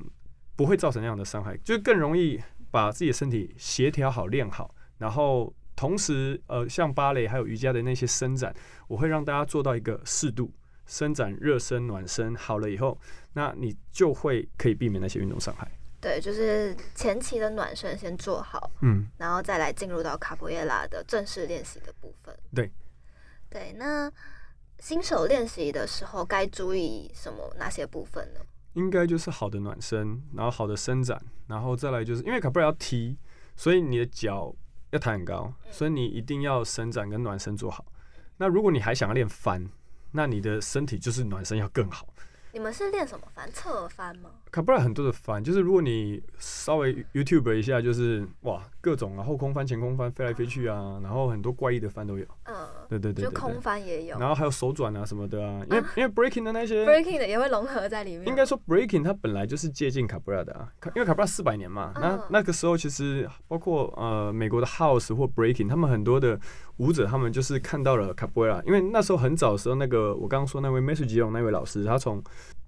[0.56, 2.40] 不会造成那样的伤害，就更容易
[2.72, 8.54] 把自己的身体协调好、练好，然后同时呃，像芭蕾还有瑜伽的那些伸展，
[8.88, 10.54] 我会让大家做到一个适度
[10.86, 13.00] 伸展、热身、暖身好了以后，
[13.34, 15.70] 那你就会可以避免那些运动伤害。
[16.02, 22.34] 对，就是前期的暖身先做好，嗯，然后再来进入到卡波耶拉的正式练习的部分。
[22.56, 22.72] 对，
[23.50, 24.10] 对，那
[24.80, 27.54] 新手练习的时候该注意什么？
[27.58, 28.40] 哪些部分呢？
[28.74, 33.18] 应该就是好的暖身，然后好的伸展，然后再来就是因为卡布拉要踢，
[33.58, 34.56] 所以你的脚
[34.92, 37.86] 要抬很高，所以你一定要伸展跟暖身做好。
[38.38, 39.70] 那如果你还想要练翻，
[40.12, 42.08] 那你的身体就是暖身要更好。
[42.52, 43.50] 你们是练什么翻？
[43.52, 44.32] 侧翻吗？
[44.52, 52.26] 卡布拉很多的翻，就是如果你稍微 YouTube 一下，就是哇，各种啊，后空翻、前空翻、飞来飞去啊，然后很多怪异的翻都有。
[52.46, 52.56] 嗯，
[52.90, 54.18] 对对对，就空翻也有。
[54.18, 58.28] 然后还有手转啊什么的啊，因为因为 breaking 的那些 breaking 的也会融合在里面。
[58.28, 66.40] 应该说 breaking 它本来就是接近卡布拉的啊，因为卡布拉四百年嘛，那那个时候其实包括呃美国的 house 或 breaking，他们很多的
[66.78, 72.24] 舞者他们就是看到了卡布拉，因为那时候很早的时候，那个我刚刚说那位 m e s s a g e 那位老师，他从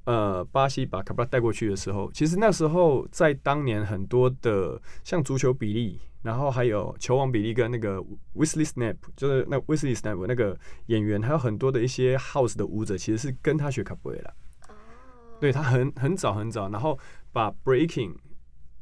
[0.06, 8.00] 呃，巴西把卡布拉带过去的时候，其实那时候在当年很多的像足球比利，然后还有球王比利跟那个
[8.36, 14.34] Wesley Snipes，就是那 Wesley Snipes 那个演员，还有很多的一些 House 的舞者，其实是跟他学卡布拉。
[15.40, 16.98] 对，他很很早很早，然后
[17.32, 18.16] 把 Breaking，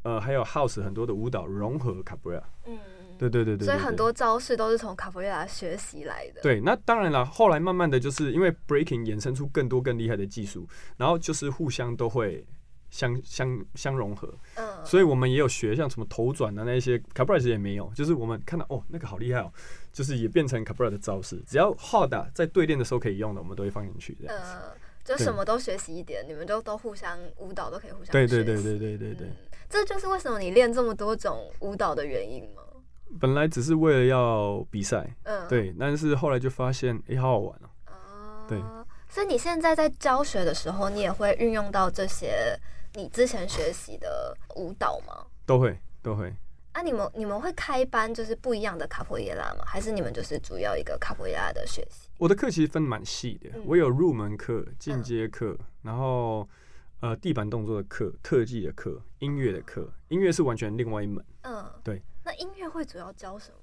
[0.04, 2.42] 呃，还有 House 很多的舞蹈融合卡布拉。
[2.66, 2.78] 嗯。
[3.20, 6.42] 对对对对，所以很多招式都是从卡波耶拉学习来的。
[6.42, 12.46] 对，那当然了，后来慢慢的就是因为 breaking 衍生出更多更厉害的技术，然后就是互相都会
[12.90, 14.34] 相相相融合。
[14.56, 19.52] 嗯，所以我们也有学像什么头转的那一些卡布拉也没有，就是我们看到哦那个好厉害哦，
[19.92, 24.54] 就是也变成卡布拉的招式，只要 hard 在对练的时候可以用的，我们都会放进去这样子。
[24.56, 24.72] 嗯，
[25.04, 28.34] 就什么都学习一点，你们就都互相舞蹈都可以互相学习。
[28.36, 29.36] 对对对对对对对，嗯，
[29.70, 32.64] 这就是为什么你练这么多种舞蹈的原因吗？
[33.20, 37.92] 本来只是为了要比赛，嗯，对，但是后来就发现，哎、欸，好好玩哦、喔。
[37.92, 38.60] 哦，对，
[39.10, 42.56] 所以你现在在教学的时候，你也会运用到这些
[42.94, 45.26] 你之前学习的舞蹈吗？
[45.46, 46.34] 都会，都会。
[46.74, 49.64] 啊，你们你们会开班，就是不一样的卡波耶拉吗？
[49.66, 52.08] 还是你们就是主要一个卡波耶拉的学习？
[52.20, 56.48] 我的课其实分蛮细的，嗯、我有入门课、进阶课，嗯、然后
[57.00, 61.26] 呃地板动作的课、特技的课、音乐的课，音乐是完全另外一门。
[61.42, 62.02] 嗯，对。
[62.30, 63.58] 那音乐会主要教什么？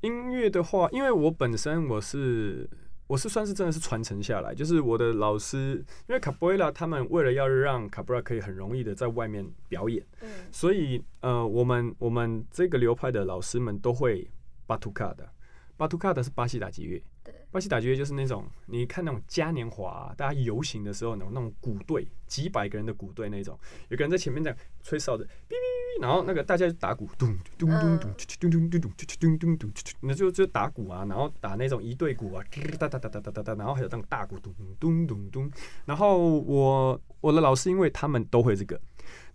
[0.00, 2.68] 音乐的话，因为我本身我是
[3.06, 5.76] 我是算是真的是传承下来，就是我的老师，
[6.08, 14.28] 因为卡布拉他们为了要让卡布拉可以很容易的在外面表演，嗯，所以呃，我们我们这个流派的老师们都会
[14.66, 15.30] 巴图卡的，
[15.76, 17.00] 巴图卡的是巴西打击乐。
[17.50, 32.44] 巴西打击乐就是那种，你看那种嘉年华、大家游行的时候，那种那种鼓队，几百个人的鼓队那种，有个人在前面在吹哨子，哔哔哔，然后那个大家就打鼓，咚咚咚咚咚咚咚咚咚咚咚咚，那就就打鼓啊，然后打那种一对鼓啊，
[32.78, 35.50] 哒哒哒哒哒哒哒，然后还有那种大鼓，咚咚咚咚，
[35.86, 38.80] 然后我我的老师，因为他们都会这个。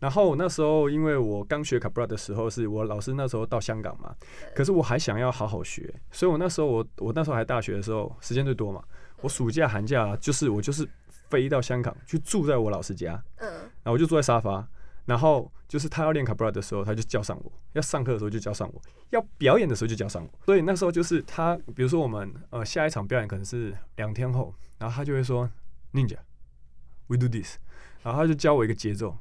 [0.04, 4.14] 然后那时候，因为我刚学卡布拉的时候，是我老师那时候到香港嘛，
[4.54, 8.84] 可是我还想要好好学，所以我那时候我我那时候还大学的时候，时间最多嘛，
[9.22, 10.86] 我暑假寒假就是我就是
[11.30, 13.50] 飞到香港去住在我老师家，嗯，
[13.82, 14.68] 然后我就坐在沙发，
[15.06, 25.50] 然后就是他要练卡布拉的时候，他就叫上我，要上课的时候就叫上我，要表演的时候就叫上我，所以那时候就是他，比如说我们呃下一场表演可能是两天后，然后他就会说
[25.94, 27.56] ，Ninja，we do this，
[28.04, 29.18] 然后他就教我一个节奏。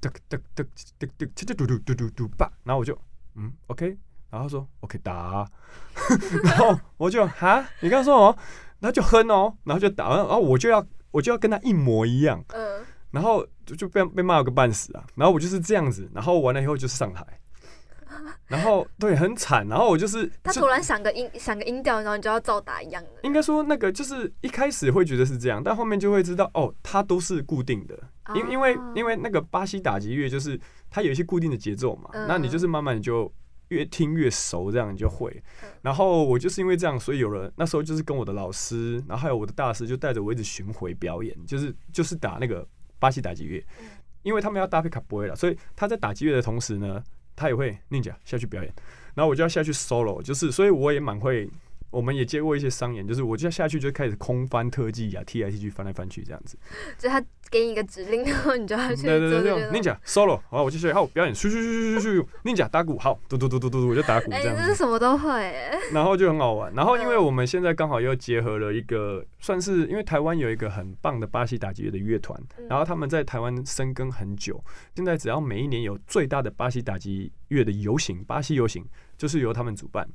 [0.00, 0.64] 哒哒哒哒
[0.98, 2.96] 哒哒嘟嘟嘟嘟嘟吧，然后我就
[3.34, 3.86] 嗯，OK，
[4.30, 5.46] 然后他说 OK 打，
[6.44, 8.36] 然后我就哈，你刚刚说哦，
[8.78, 17.26] 然后就哼哦，然后就打，然后我就要我就要跟他一模一样，嗯，然后就就被被骂了个半死啊，然后我就是这样子，然后完了以后就上台。
[18.48, 19.66] 然后对，很惨。
[19.68, 23.10] 然后我就是他突然想个音，想个音调，然后你就要照打一样的。
[23.22, 27.98] 应该说那个就是一开始会觉得是这样，但后面就会知道哦，它都是固定的。
[28.34, 30.58] 因因为因为那个巴西打击乐就是
[30.90, 33.32] 它有一些固定的节奏嘛，那你就是慢慢你就
[33.68, 35.42] 越听越熟，这样你就会。
[35.80, 42.66] 然后我就是因为这样，所以有了那时候就是跟我的老师，然后还有我的大师就带着我一直巡回表演，就是就是打那个
[42.98, 43.64] 巴西打击乐，
[44.24, 47.02] 因为他们要搭配卡波埃拉，所以他在打击乐的同时呢。
[47.36, 48.74] 他也会念假下去表演，
[49.14, 51.48] 然后我就要下去 solo，就是所以我也蛮会
[51.90, 56.58] 我们也接过一些商演，就是我就下去就开始空翻特技啊，踢来踢去，翻来翻去这样子。
[56.98, 59.04] 就他给你一个指令，然后你就要去做。
[59.04, 64.62] 对对对对，Ninja solo，好，我继续，好，表演，咻咻咻咻咻咻，Ninja 打鼓，好，嘟嘟嘟嘟嘟，我就打鼓这样子。
[64.62, 65.54] 哎，这是什么都会。
[65.92, 66.72] 然后就很好玩。
[66.74, 74.62] 然后因为我们现在刚好又结合了一个，算是因为台湾有一个很棒的巴西打击乐的乐团，然后他们在台湾深耕很久，
[74.94, 78.84] 现在只要每一年有最大的巴西打击乐的游行，巴西游行
[79.16, 80.08] 就是由他们主办。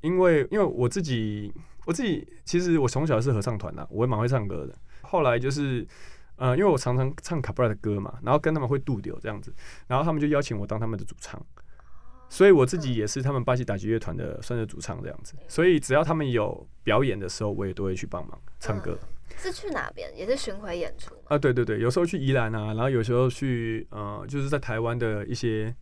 [0.00, 1.52] 因为因为我自己
[1.86, 4.74] 我自己其实我从小是合唱团的，我也蛮会唱歌的。
[5.02, 5.86] 后来就是
[6.36, 9.52] 呃，因为我常常唱卡布拉的歌嘛，然后跟他们会度丢这样子，
[9.88, 11.44] 然后他们就邀请我当他们的主唱，
[12.28, 15.34] 所以我自己也是他们巴西打击乐团的算是主唱这样子。
[15.48, 18.96] 所以只要他们有表演的时候，我也都会去帮忙唱歌。
[19.02, 20.16] 嗯、是去哪边？
[20.16, 21.36] 也是巡回演出啊？
[21.36, 25.74] 对对对，有时候去宜兰啊，然后有时候去呃，就是在台湾的一些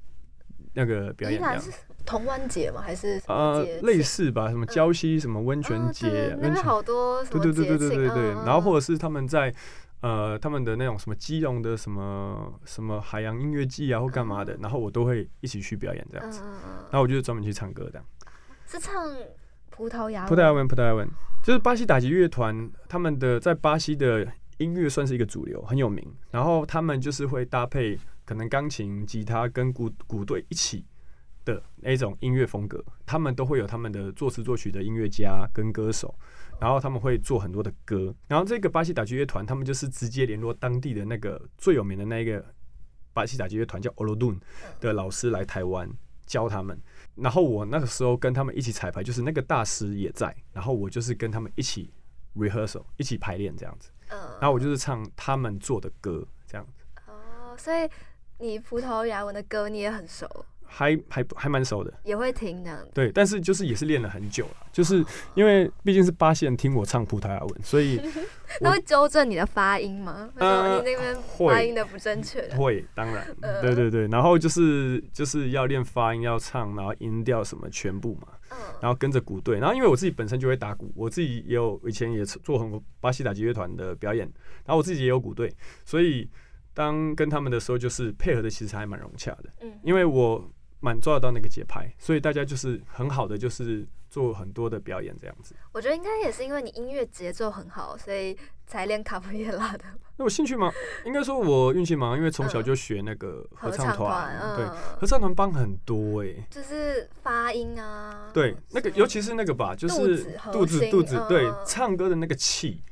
[0.76, 1.62] 那个表演这样。
[2.04, 2.80] 同湾节吗？
[2.80, 4.48] 还是呃类似吧？
[4.48, 6.36] 什么礁溪什么温泉节？
[6.40, 8.30] 那边好多对对对对对对对。
[8.44, 9.52] 然后或者是他们在
[10.02, 16.42] 呃他们的那种什么基隆的什么什么海洋音乐季啊或干嘛的，然后我都会一起去表演这样子。
[16.42, 18.00] 然后我就专门去唱歌的。
[18.68, 19.12] 是唱
[19.68, 21.08] 葡萄牙葡萄牙文葡萄牙文，
[21.42, 24.24] 就是巴西打击乐团他们的在巴西的
[24.58, 26.06] 音乐算是一个主流，很有名。
[26.30, 30.84] 然后他们就是会搭配可能钢琴、吉他跟鼓鼓队一起。
[31.46, 36.12] 的那种音乐风格，他们都会有他们的作词作曲的音乐家跟歌手，
[36.60, 42.44] 然后他们会做很多的歌，然后这个巴西打击乐团，他们就是直接联络当地的那个最有名的那个
[43.12, 44.40] 巴西打击乐团叫 Olodun
[44.80, 45.88] 的老师来台湾
[46.26, 46.76] 教他们，
[47.14, 51.94] 然后我那个时候跟他们一起彩排，就是那个大师也在，然后我就是跟他们一起
[52.34, 56.84] rehearsal 一起排练这样子，然后我就是唱他们做的歌这样子。
[57.06, 57.88] 哦，所以
[58.38, 60.28] 你葡萄牙文的歌你也很熟。
[60.68, 62.86] 还还还蛮熟的，也会听的。
[62.92, 65.02] 对，但是就是也是练了很久了，就是
[65.34, 68.00] 因为毕竟是巴西人听我唱葡萄牙文，所以
[68.60, 70.28] 他会纠正你的发音吗？
[70.34, 72.42] 呃，你那边发音的不正确。
[72.56, 73.24] 会，当然，
[73.62, 74.08] 对对对。
[74.08, 78.28] 然后就是就是要练发音，要唱，然后音调什么全部嘛。
[78.80, 84.26] 然后跟着鼓队，然后因为我自己本身就会打鼓，我自己也有以前也做很多巴西打击乐团的表演，
[84.64, 85.52] 然后我自己也有鼓队，
[85.84, 86.28] 所以
[86.76, 89.50] 当跟他们的时候，就是配合的其实还蛮融洽的。
[89.62, 90.48] 嗯，因为我。
[90.78, 95.56] 蛮抓得到那个节拍，所以大家就是很好的，就是做很多的表演这样子。
[95.72, 98.36] 我觉得应该也是因为你音乐节奏很好，所以
[98.66, 99.84] 才练卡布耶拉的。
[100.18, 100.70] 那我兴趣吗？
[101.06, 104.66] 应该说我运气嘛，因为从小就学那个合唱团，嗯、对，
[105.00, 112.82] 合唱团帮很多哎、欸，就是发音啊，对，那个尤其是那个吧，就是肚子肚子，对，唱歌的那个气。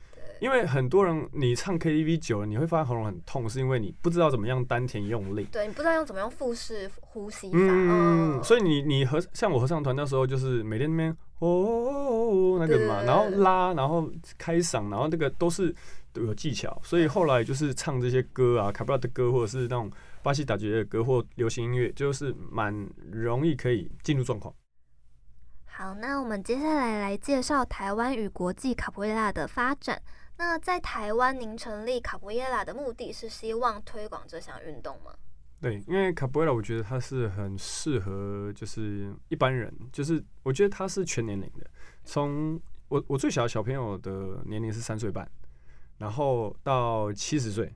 [0.40, 5.44] 因为很多人，你唱 KTV 久了，你会发现喉咙很痛，是因为你不知道怎么样丹田用力。
[5.52, 7.58] 对，你不知道用怎么样腹式呼吸法。
[7.58, 15.74] 嗯，所以你你合像我合唱团那时候，就是每天那边哦那个嘛，然后拉，然后开嗓，然后那个都是
[16.12, 16.78] 都有技巧。
[16.82, 19.90] 所以后来就是唱这些歌啊，卡布拉的歌，或者是那种
[20.22, 24.54] 巴西打击乐的歌或流行音乐，就是蛮容易可以进入状况。
[25.66, 30.00] 好，那我们接下来来介绍台湾与国际卡布瑞拉的发展。
[30.36, 35.14] 那在台湾，您成立卡布耶拉的目的是希望推广这项运动吗？
[35.60, 41.64] 对，因为卡布耶拉，我觉得它是很适合，就是一般人，就是我觉得它是全年龄的。
[42.04, 45.26] 从我我最小的小朋友的年龄是三岁半，
[45.98, 47.72] 然后到七十岁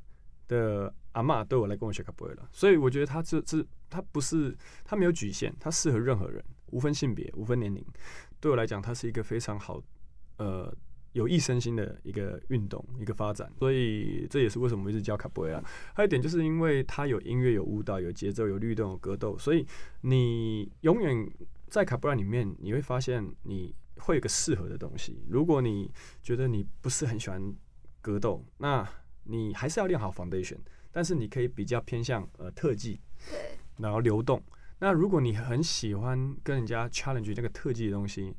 [0.48, 7.82] 的阿嬷都有来跟我学卡布耶拉，所以我觉得它这这它不是它没有局限，它适合任何人，无分性别，无分年龄。
[8.40, 9.80] 对我来讲，它是一个非常好，
[10.38, 10.74] 呃。
[11.12, 15.62] 有益身心的一个运动，一个发展，所以这也是为什么我一直教卡布埃拉。
[15.94, 19.66] 还有一点就是因为它有音乐、有舞蹈、有节奏、有律动、有格斗，所以
[20.02, 21.28] 你永远
[21.68, 25.24] 在卡布埃拉里面，你会发现你会有个适合的东西。
[25.28, 25.90] 如果你
[26.22, 27.52] 觉得你不是很喜欢
[28.00, 28.86] 格斗，那
[29.24, 30.58] 你还是要练好 foundation，
[30.92, 33.00] 但是你可以比较偏向呃特技，
[33.78, 34.42] 然后流动。
[34.78, 38.34] 那如果你很喜欢跟人家 challenge 那个特技的东西。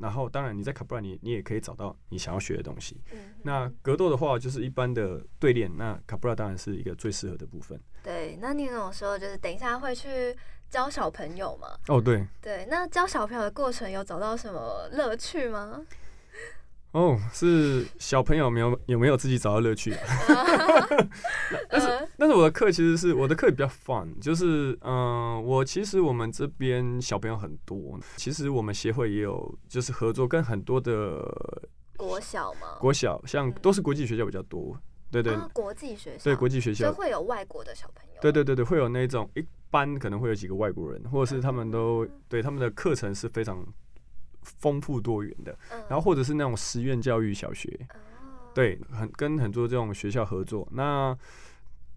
[0.00, 3.00] 然后，当然你在卡布拉，你你也可以找到你想要学的东西。
[3.12, 5.70] 嗯、那格斗的话，就是一般的对练。
[5.76, 7.80] 那卡布拉当然是一个最适合的部分。
[8.02, 10.36] 对，那你那种时候就是等一下会去
[10.70, 11.68] 教小朋友嘛？
[11.88, 12.26] 哦，对。
[12.40, 15.84] 对，那教小朋友的过程有找到什么乐趣吗？
[16.98, 19.94] 哦，是小朋友没有有没有自己找到乐趣？
[21.70, 31.24] 但是但是我的课其实是我的课也比较 fun，就是嗯、呃，我其实我们这边小朋友很多，其实我们协会也有就是合作跟很多的
[31.96, 34.76] 国小嘛，国小像都是国际学校比较多，
[35.12, 36.24] 对对，啊、国际学校。
[36.24, 36.92] 对国际学校。
[36.92, 43.64] 会有外国的小朋友，对对对对，会有那种一般可能会有几个外国人，或者是他们都对他们的课程是非常。
[44.58, 45.56] 丰富多元的，
[45.88, 47.70] 然后或者是那种实验教育小学，
[48.54, 50.66] 对，很跟很多这种学校合作。
[50.72, 51.16] 那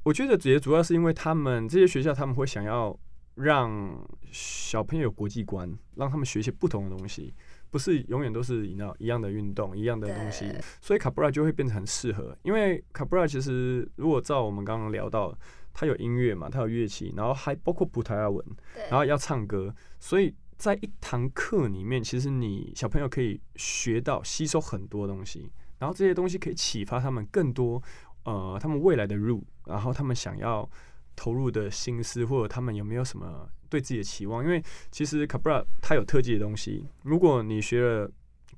[0.03, 2.97] 我觉得也主要是因为他们这些学校他们会想要
[3.35, 3.97] 让
[4.31, 7.33] 小朋友有国际观，让他们学一些不同的东西。
[7.69, 12.37] 不是永远都是一样一样的运动，一样的东西，所以卡布拉就会变得很适合。
[12.43, 15.33] 因为卡布拉其实如果照我们刚刚聊到，
[15.71, 18.45] 它有音乐嘛，它有乐器，然后还包括葡萄牙文，
[18.89, 27.81] 然后要唱歌，所以在一堂课里面，其实你小朋友可以学到吸收很多东西，然后这些东西可以启发他们更多
[28.25, 30.69] 呃他们未来的路，然后他们想要
[31.15, 33.49] 投入的心思，或者他们有没有什么。
[33.71, 36.85] 对自己的期望，因为其实卡布拉它有特技的东西。
[37.03, 38.11] 如果你学了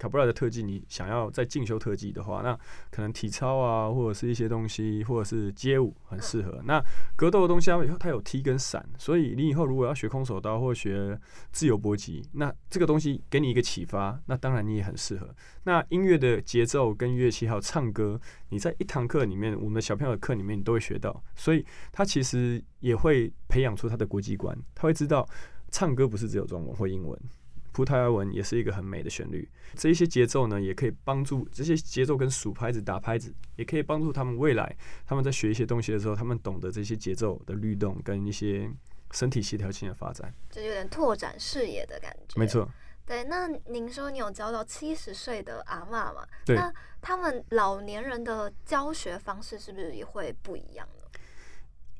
[0.04, 2.54] 卡布拉的特技，你想要再进修特技的话，那
[2.92, 6.62] 可能体操啊，或者是一些东西，或者是街舞很适合。
[6.66, 6.84] 那
[7.16, 11.18] 格斗的东西，它有踢跟闪，所以你以后如果要学空手道或学
[11.54, 15.34] 自由搏击，那这个东西给你一个启发，那当然你也很适合。
[15.64, 25.26] 那音乐的节奏跟乐器还有唱歌，你在一堂课里面，我们的小朋友的课里面你都会学到，所以他其实也会培养出他的国际观，他会知道
[25.72, 27.18] 唱歌不是只有中文或英文。
[27.74, 38.72] 葡萄牙文也是一个很美的旋律，这一些节奏呢，也可以帮助这些节奏跟数拍子、打拍子，也可以帮助他们未来他们在学一些东西的时候，他们懂得这些节奏的律动跟一些
[39.12, 42.40] 身体协调性的发展，就有点拓展视野的感觉。
[42.40, 42.70] 没错，
[43.06, 43.24] 对。
[43.24, 46.26] 那您说你有教到七十岁的阿嬷嘛？
[46.46, 46.56] 对。
[46.56, 46.72] 那
[47.02, 51.03] 他们老年人的教学方式是不是也会不一样呢？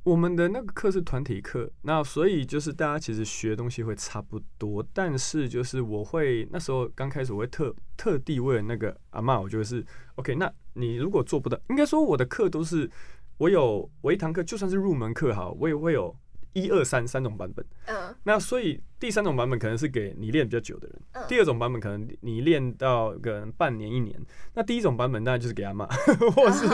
[0.04, 9.86] 我们的那个课是团体课，那所以就是大家其实学东西会差不多，但是就是我会那时候刚开始我会特特地为了那个阿妈，我觉得是
[10.16, 10.36] OK。
[10.36, 12.90] 那你如果做不到，应该说我的课都是
[13.38, 16.14] 我有我一堂课就算是入门课好，我也会有。
[16.54, 24.20] 一二三三种版本，嗯，那所以第三种版本可能是给你练比较久的人，嗯，第二种版本可能你练到个半年一年，
[24.54, 25.86] 那第一种版本当然就是给阿妈，
[26.36, 26.68] 或是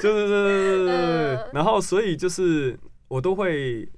[0.00, 2.78] 就是是是，然后所以就是
[3.08, 3.88] 我都会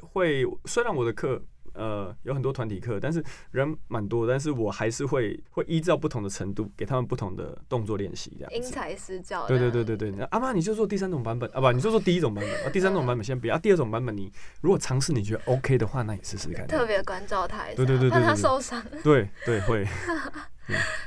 [0.00, 1.42] 会，虽然我的课。
[1.74, 9.46] 呃，有很多团体课，但是人蛮多，但是我还是会会依照不同的程度给他们不同的动作练习，这样因材施教。
[9.46, 16.66] 对对对对对，阿妈你就做第三种版本啊，不，你就做第一种版本啊，第三种版本先不要，啊，第二种版本你如果尝试你觉得 OK 的话，那你试试看。
[16.66, 18.82] 特别关照他一下，对对对，怕他受伤。
[19.02, 19.84] 对对会。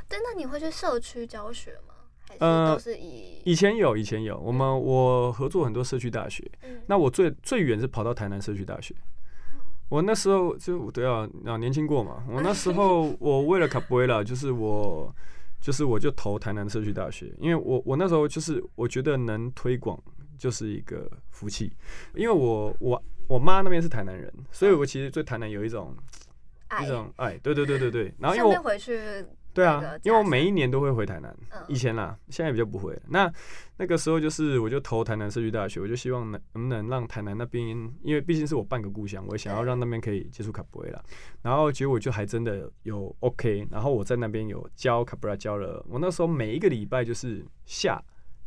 [0.07, 1.93] 对， 那你会去社区教学吗？
[2.27, 3.41] 还是都是以？
[3.45, 6.43] 以前有，以前有，我们我合作很多社区大学，
[6.87, 8.93] 那我最最远是跑到台南社区大学。
[9.89, 12.23] 我那时候就对啊，啊年轻过嘛。
[12.29, 15.13] 我那时候我为了卡布埃拉，就是我
[15.61, 19.97] 就是我就投台南社区大学，因为我我那时候就是我觉得能推广
[20.37, 21.71] 就是一个福气，
[22.15, 25.95] 因为我我我妈那边是台南人，所以我其实对台南有一种
[26.83, 28.13] 一种爱，对对对对对。
[28.19, 29.25] 然后因为我回去。
[29.57, 31.35] 对啊，因为我每一年都会回台南，
[31.67, 32.95] 以前啦，现在比较不会。
[33.07, 33.27] 那
[33.77, 37.67] 那个时候就是，我就投台南社区大学，我就希望能能不能让台南那边，
[38.03, 41.03] 因为毕竟是我半个故乡，我也想要让那边可以接触卡布埃拉。
[41.41, 47.99] 然后结果就还真的有 OK，然后我在那边有教卡布埃拉，教了我那时候每一个礼拜就是下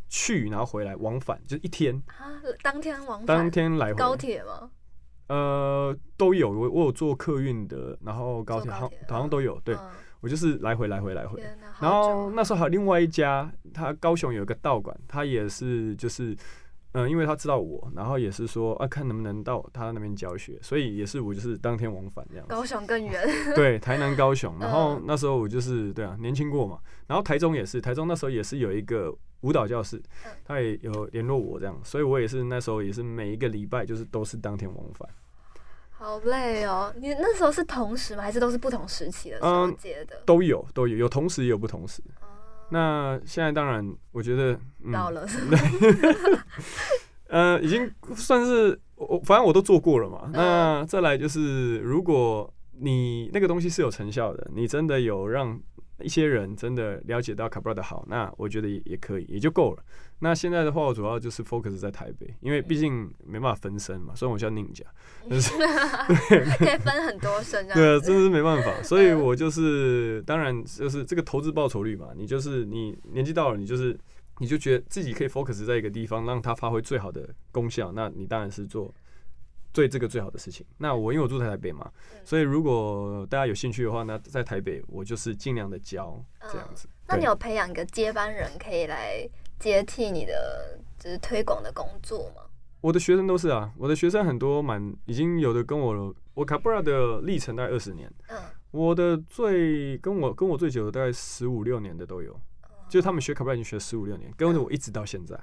[0.09, 2.01] 去，然后回来往返，就一天。
[2.63, 4.71] 当天往返，当天来回高铁吗？
[5.27, 9.77] 呃，都有，我我有坐客运的，然后高铁好好像都有，对。
[10.21, 11.43] 我就是来回来回来回，
[11.81, 16.37] 然后那时候还有另外一家，他高雄有一个道馆，他也是就是，
[16.93, 22.47] 嗯，因为他知道我，然后也是说啊，看能不能到他那边教学，所以也是我就是当天往返这样。
[22.49, 23.27] 高雄更远。
[23.57, 29.11] 对，台南高雄，然后那时候我就是对啊，年轻过嘛，然后台中也是，台中那时候也是有一个
[29.41, 30.03] 舞蹈教室，
[30.45, 35.09] 他也有联络我这样，所以我也是那时候也是每一个礼拜就是都是当天往返。
[36.03, 36.90] 好累哦！
[36.96, 38.22] 你那时候是同时吗？
[38.22, 40.16] 还是都是不同时期的时候接的？
[40.16, 42.03] 嗯，都有，都有，有同时也有不同时。
[42.22, 42.28] 嗯，
[42.70, 45.26] 那现在当然，我觉得、嗯、到了
[47.28, 50.30] 呃，已经算是我，反正我都做过了嘛。
[50.32, 55.61] 那再来就是，如果你那个东西是有成效的，你真的有让
[56.03, 59.82] 一些人真的了解到卡布拉的好，那我觉得也也可以，也就够了。
[60.20, 64.14] 那现在的话，我主要就是 focus 在台北，因为毕竟没办法分身嘛。
[64.14, 64.84] 虽然我叫宁家，
[65.28, 65.53] 但是
[66.59, 68.82] 可以分很多身，对啊，真是没办法。
[68.82, 72.09] 所以我就是，当然就是这个投资报酬率嘛。
[72.14, 73.98] 你就是你年纪到了，你就是
[74.40, 77.90] 你就觉得自己可以 focus 在一个地方，让它发挥最好的功效。
[77.92, 78.94] 那你当然是做
[79.73, 80.66] 最这个最好的事情。
[80.79, 81.91] 那我因为我住在台北嘛，
[82.25, 86.89] 所以如果大家有兴趣的话，那在台北我就是尽量的教这样子。
[87.07, 89.29] 那你有培养一个接班人可以来？
[89.59, 92.41] 接替你的就是推广的工作吗？
[92.81, 98.39] 我的学生都是啊，我的学生很多蛮已经有的跟我我卡布拉的历程大概二十年，嗯，
[98.71, 102.35] 我的最跟我跟我最久的大概十五六年的都有，
[102.89, 105.39] 就是他们学卡布拉已经学十五六年，跟着我一直到现在。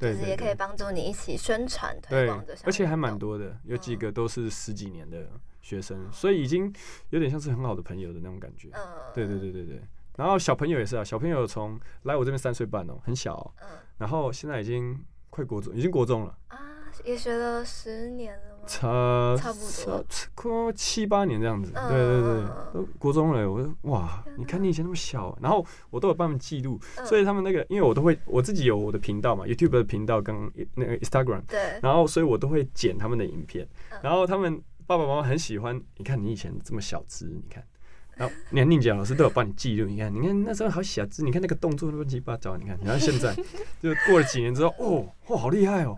[0.00, 2.66] 对，就是也可以帮助你一起宣传推广这项运动。
[2.66, 5.28] 而且还蛮多的，有几个都是十几年的
[5.60, 6.72] 学生，所以已经
[7.10, 8.70] 有点像是很好的朋友的那种感觉。
[9.14, 9.82] 对对对对对。
[10.16, 14.98] 然后小朋友也是啊，小朋友从来我这边三岁半哦，很小嗯，然后现在已经
[15.28, 16.58] 快国中，已经国中了啊。
[17.04, 18.49] 也学了十年了吗？
[18.70, 20.04] 差差不多，
[20.36, 21.72] 快七八年这样子。
[21.72, 23.50] 对对对，都国中了。
[23.50, 33.66] 我说哇，你看你以前那么小，然后我都有帮他们记录，所以他们那个，因为我都会我自己有我的频道嘛，YouTube 的频道跟那个 Instagram，对，然后所以我都会剪他们的影片，
[34.00, 37.64] 然后他们爸爸妈妈很喜欢，你看你以前这么小只，你看。
[38.16, 43.34] 然后连宁姐老师都有帮你记录，你看，你看那时候好小只，你看那个动作乱七八糟，你看，然后现在
[43.80, 45.96] 就过了几年之后，哦，哇，好厉害哦，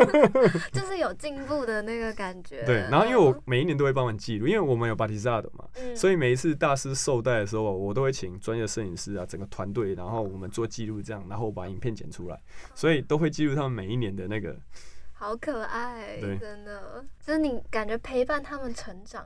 [0.72, 2.62] 就是有进步的那个感觉。
[2.64, 12.38] 对，然后因为我每一年都会帮忙记录，因为我们有巴提萨的嘛，所以每一次大师授带的时候，我都会请专业摄影师啊，整个团队，然后我们做记录，这样，然后我把影片剪出来，
[12.74, 14.56] 所以都会记录他们每一年的那个。
[15.18, 19.24] 好可爱，真的，就是你感觉陪伴他们成长。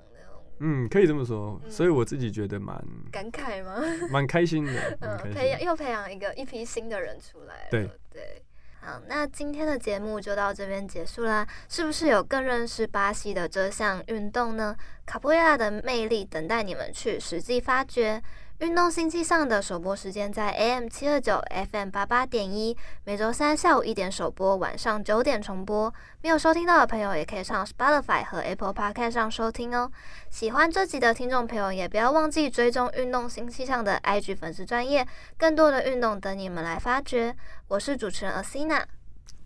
[0.61, 2.76] 嗯，可以这么说，所以我自己觉得蛮
[3.11, 3.82] 感慨吗？
[4.11, 4.72] 蛮开心的。
[5.00, 7.66] 嗯，培养又培养一个一批新的人出来。
[7.70, 8.42] 对对，
[8.80, 11.46] 好，那今天的节目就到这边结束啦。
[11.68, 14.76] 是不是有更认识巴西的这项运动呢？
[15.06, 18.22] 卡布亚的魅力等待你们去实际发掘。
[18.61, 21.42] 运动星期上的首播时间在 AM 七二九
[21.72, 25.92] FM 八八点一，每周三下午一点首播，晚上九点重播。
[26.20, 29.90] 没有收听到的朋友，也可以上 Spotify 和 Apple Podcast 上收听哦。
[30.28, 35.06] 喜欢这集的听众朋友，也不要忘记追踪运动星期上的 IG 粉丝专业，
[35.38, 37.34] 更多的运动等你们来发掘。
[37.68, 38.82] 我是主持人 Asina，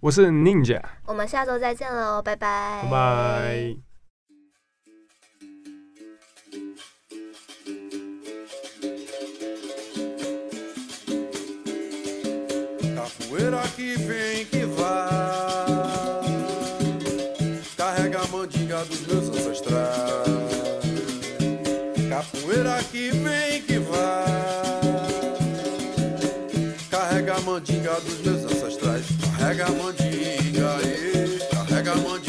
[0.01, 3.94] 我是 Ninja，我们下周再见喽，拜拜，拜拜。
[13.35, 16.23] poeira que vem que vai.
[17.77, 19.97] Carrega a mandinga dos meus ancestrais.
[22.09, 24.81] Capoeira que vem que vai.
[26.89, 29.07] Carrega a mandinga dos meus ancestrais.
[29.37, 30.79] Carrega a mandinga,
[31.51, 32.24] carrega a mandinga.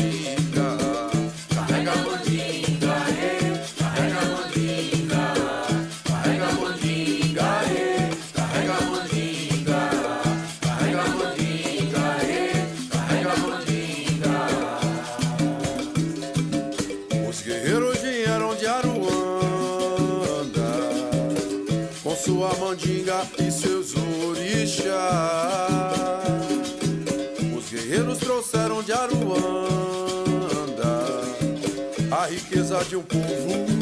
[32.76, 33.74] precisar de um povo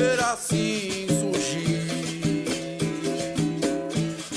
[0.00, 2.78] ver assim surgir.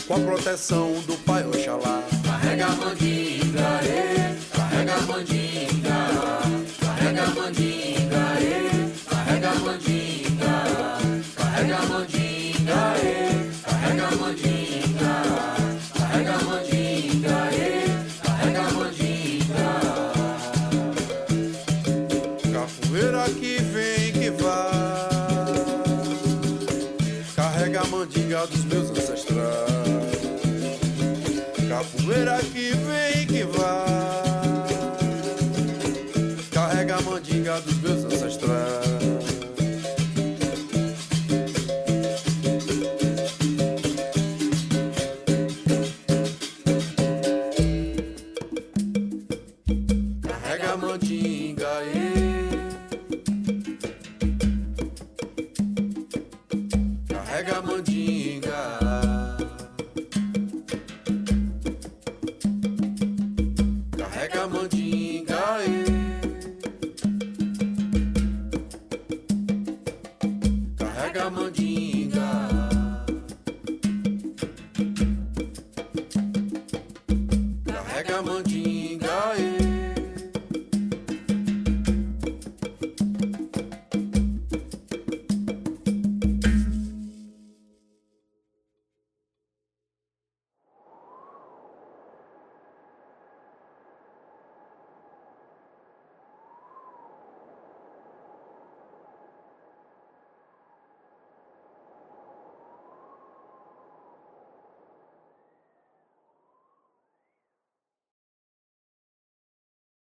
[0.05, 4.32] Com a proteção do Pai Oxalá, carrega a manguinha,
[28.03, 29.71] mandinga dos meus ancestrais.
[31.69, 34.03] Capoeira que vem e que vai.
[36.51, 38.02] Carrega a mandinga dos meus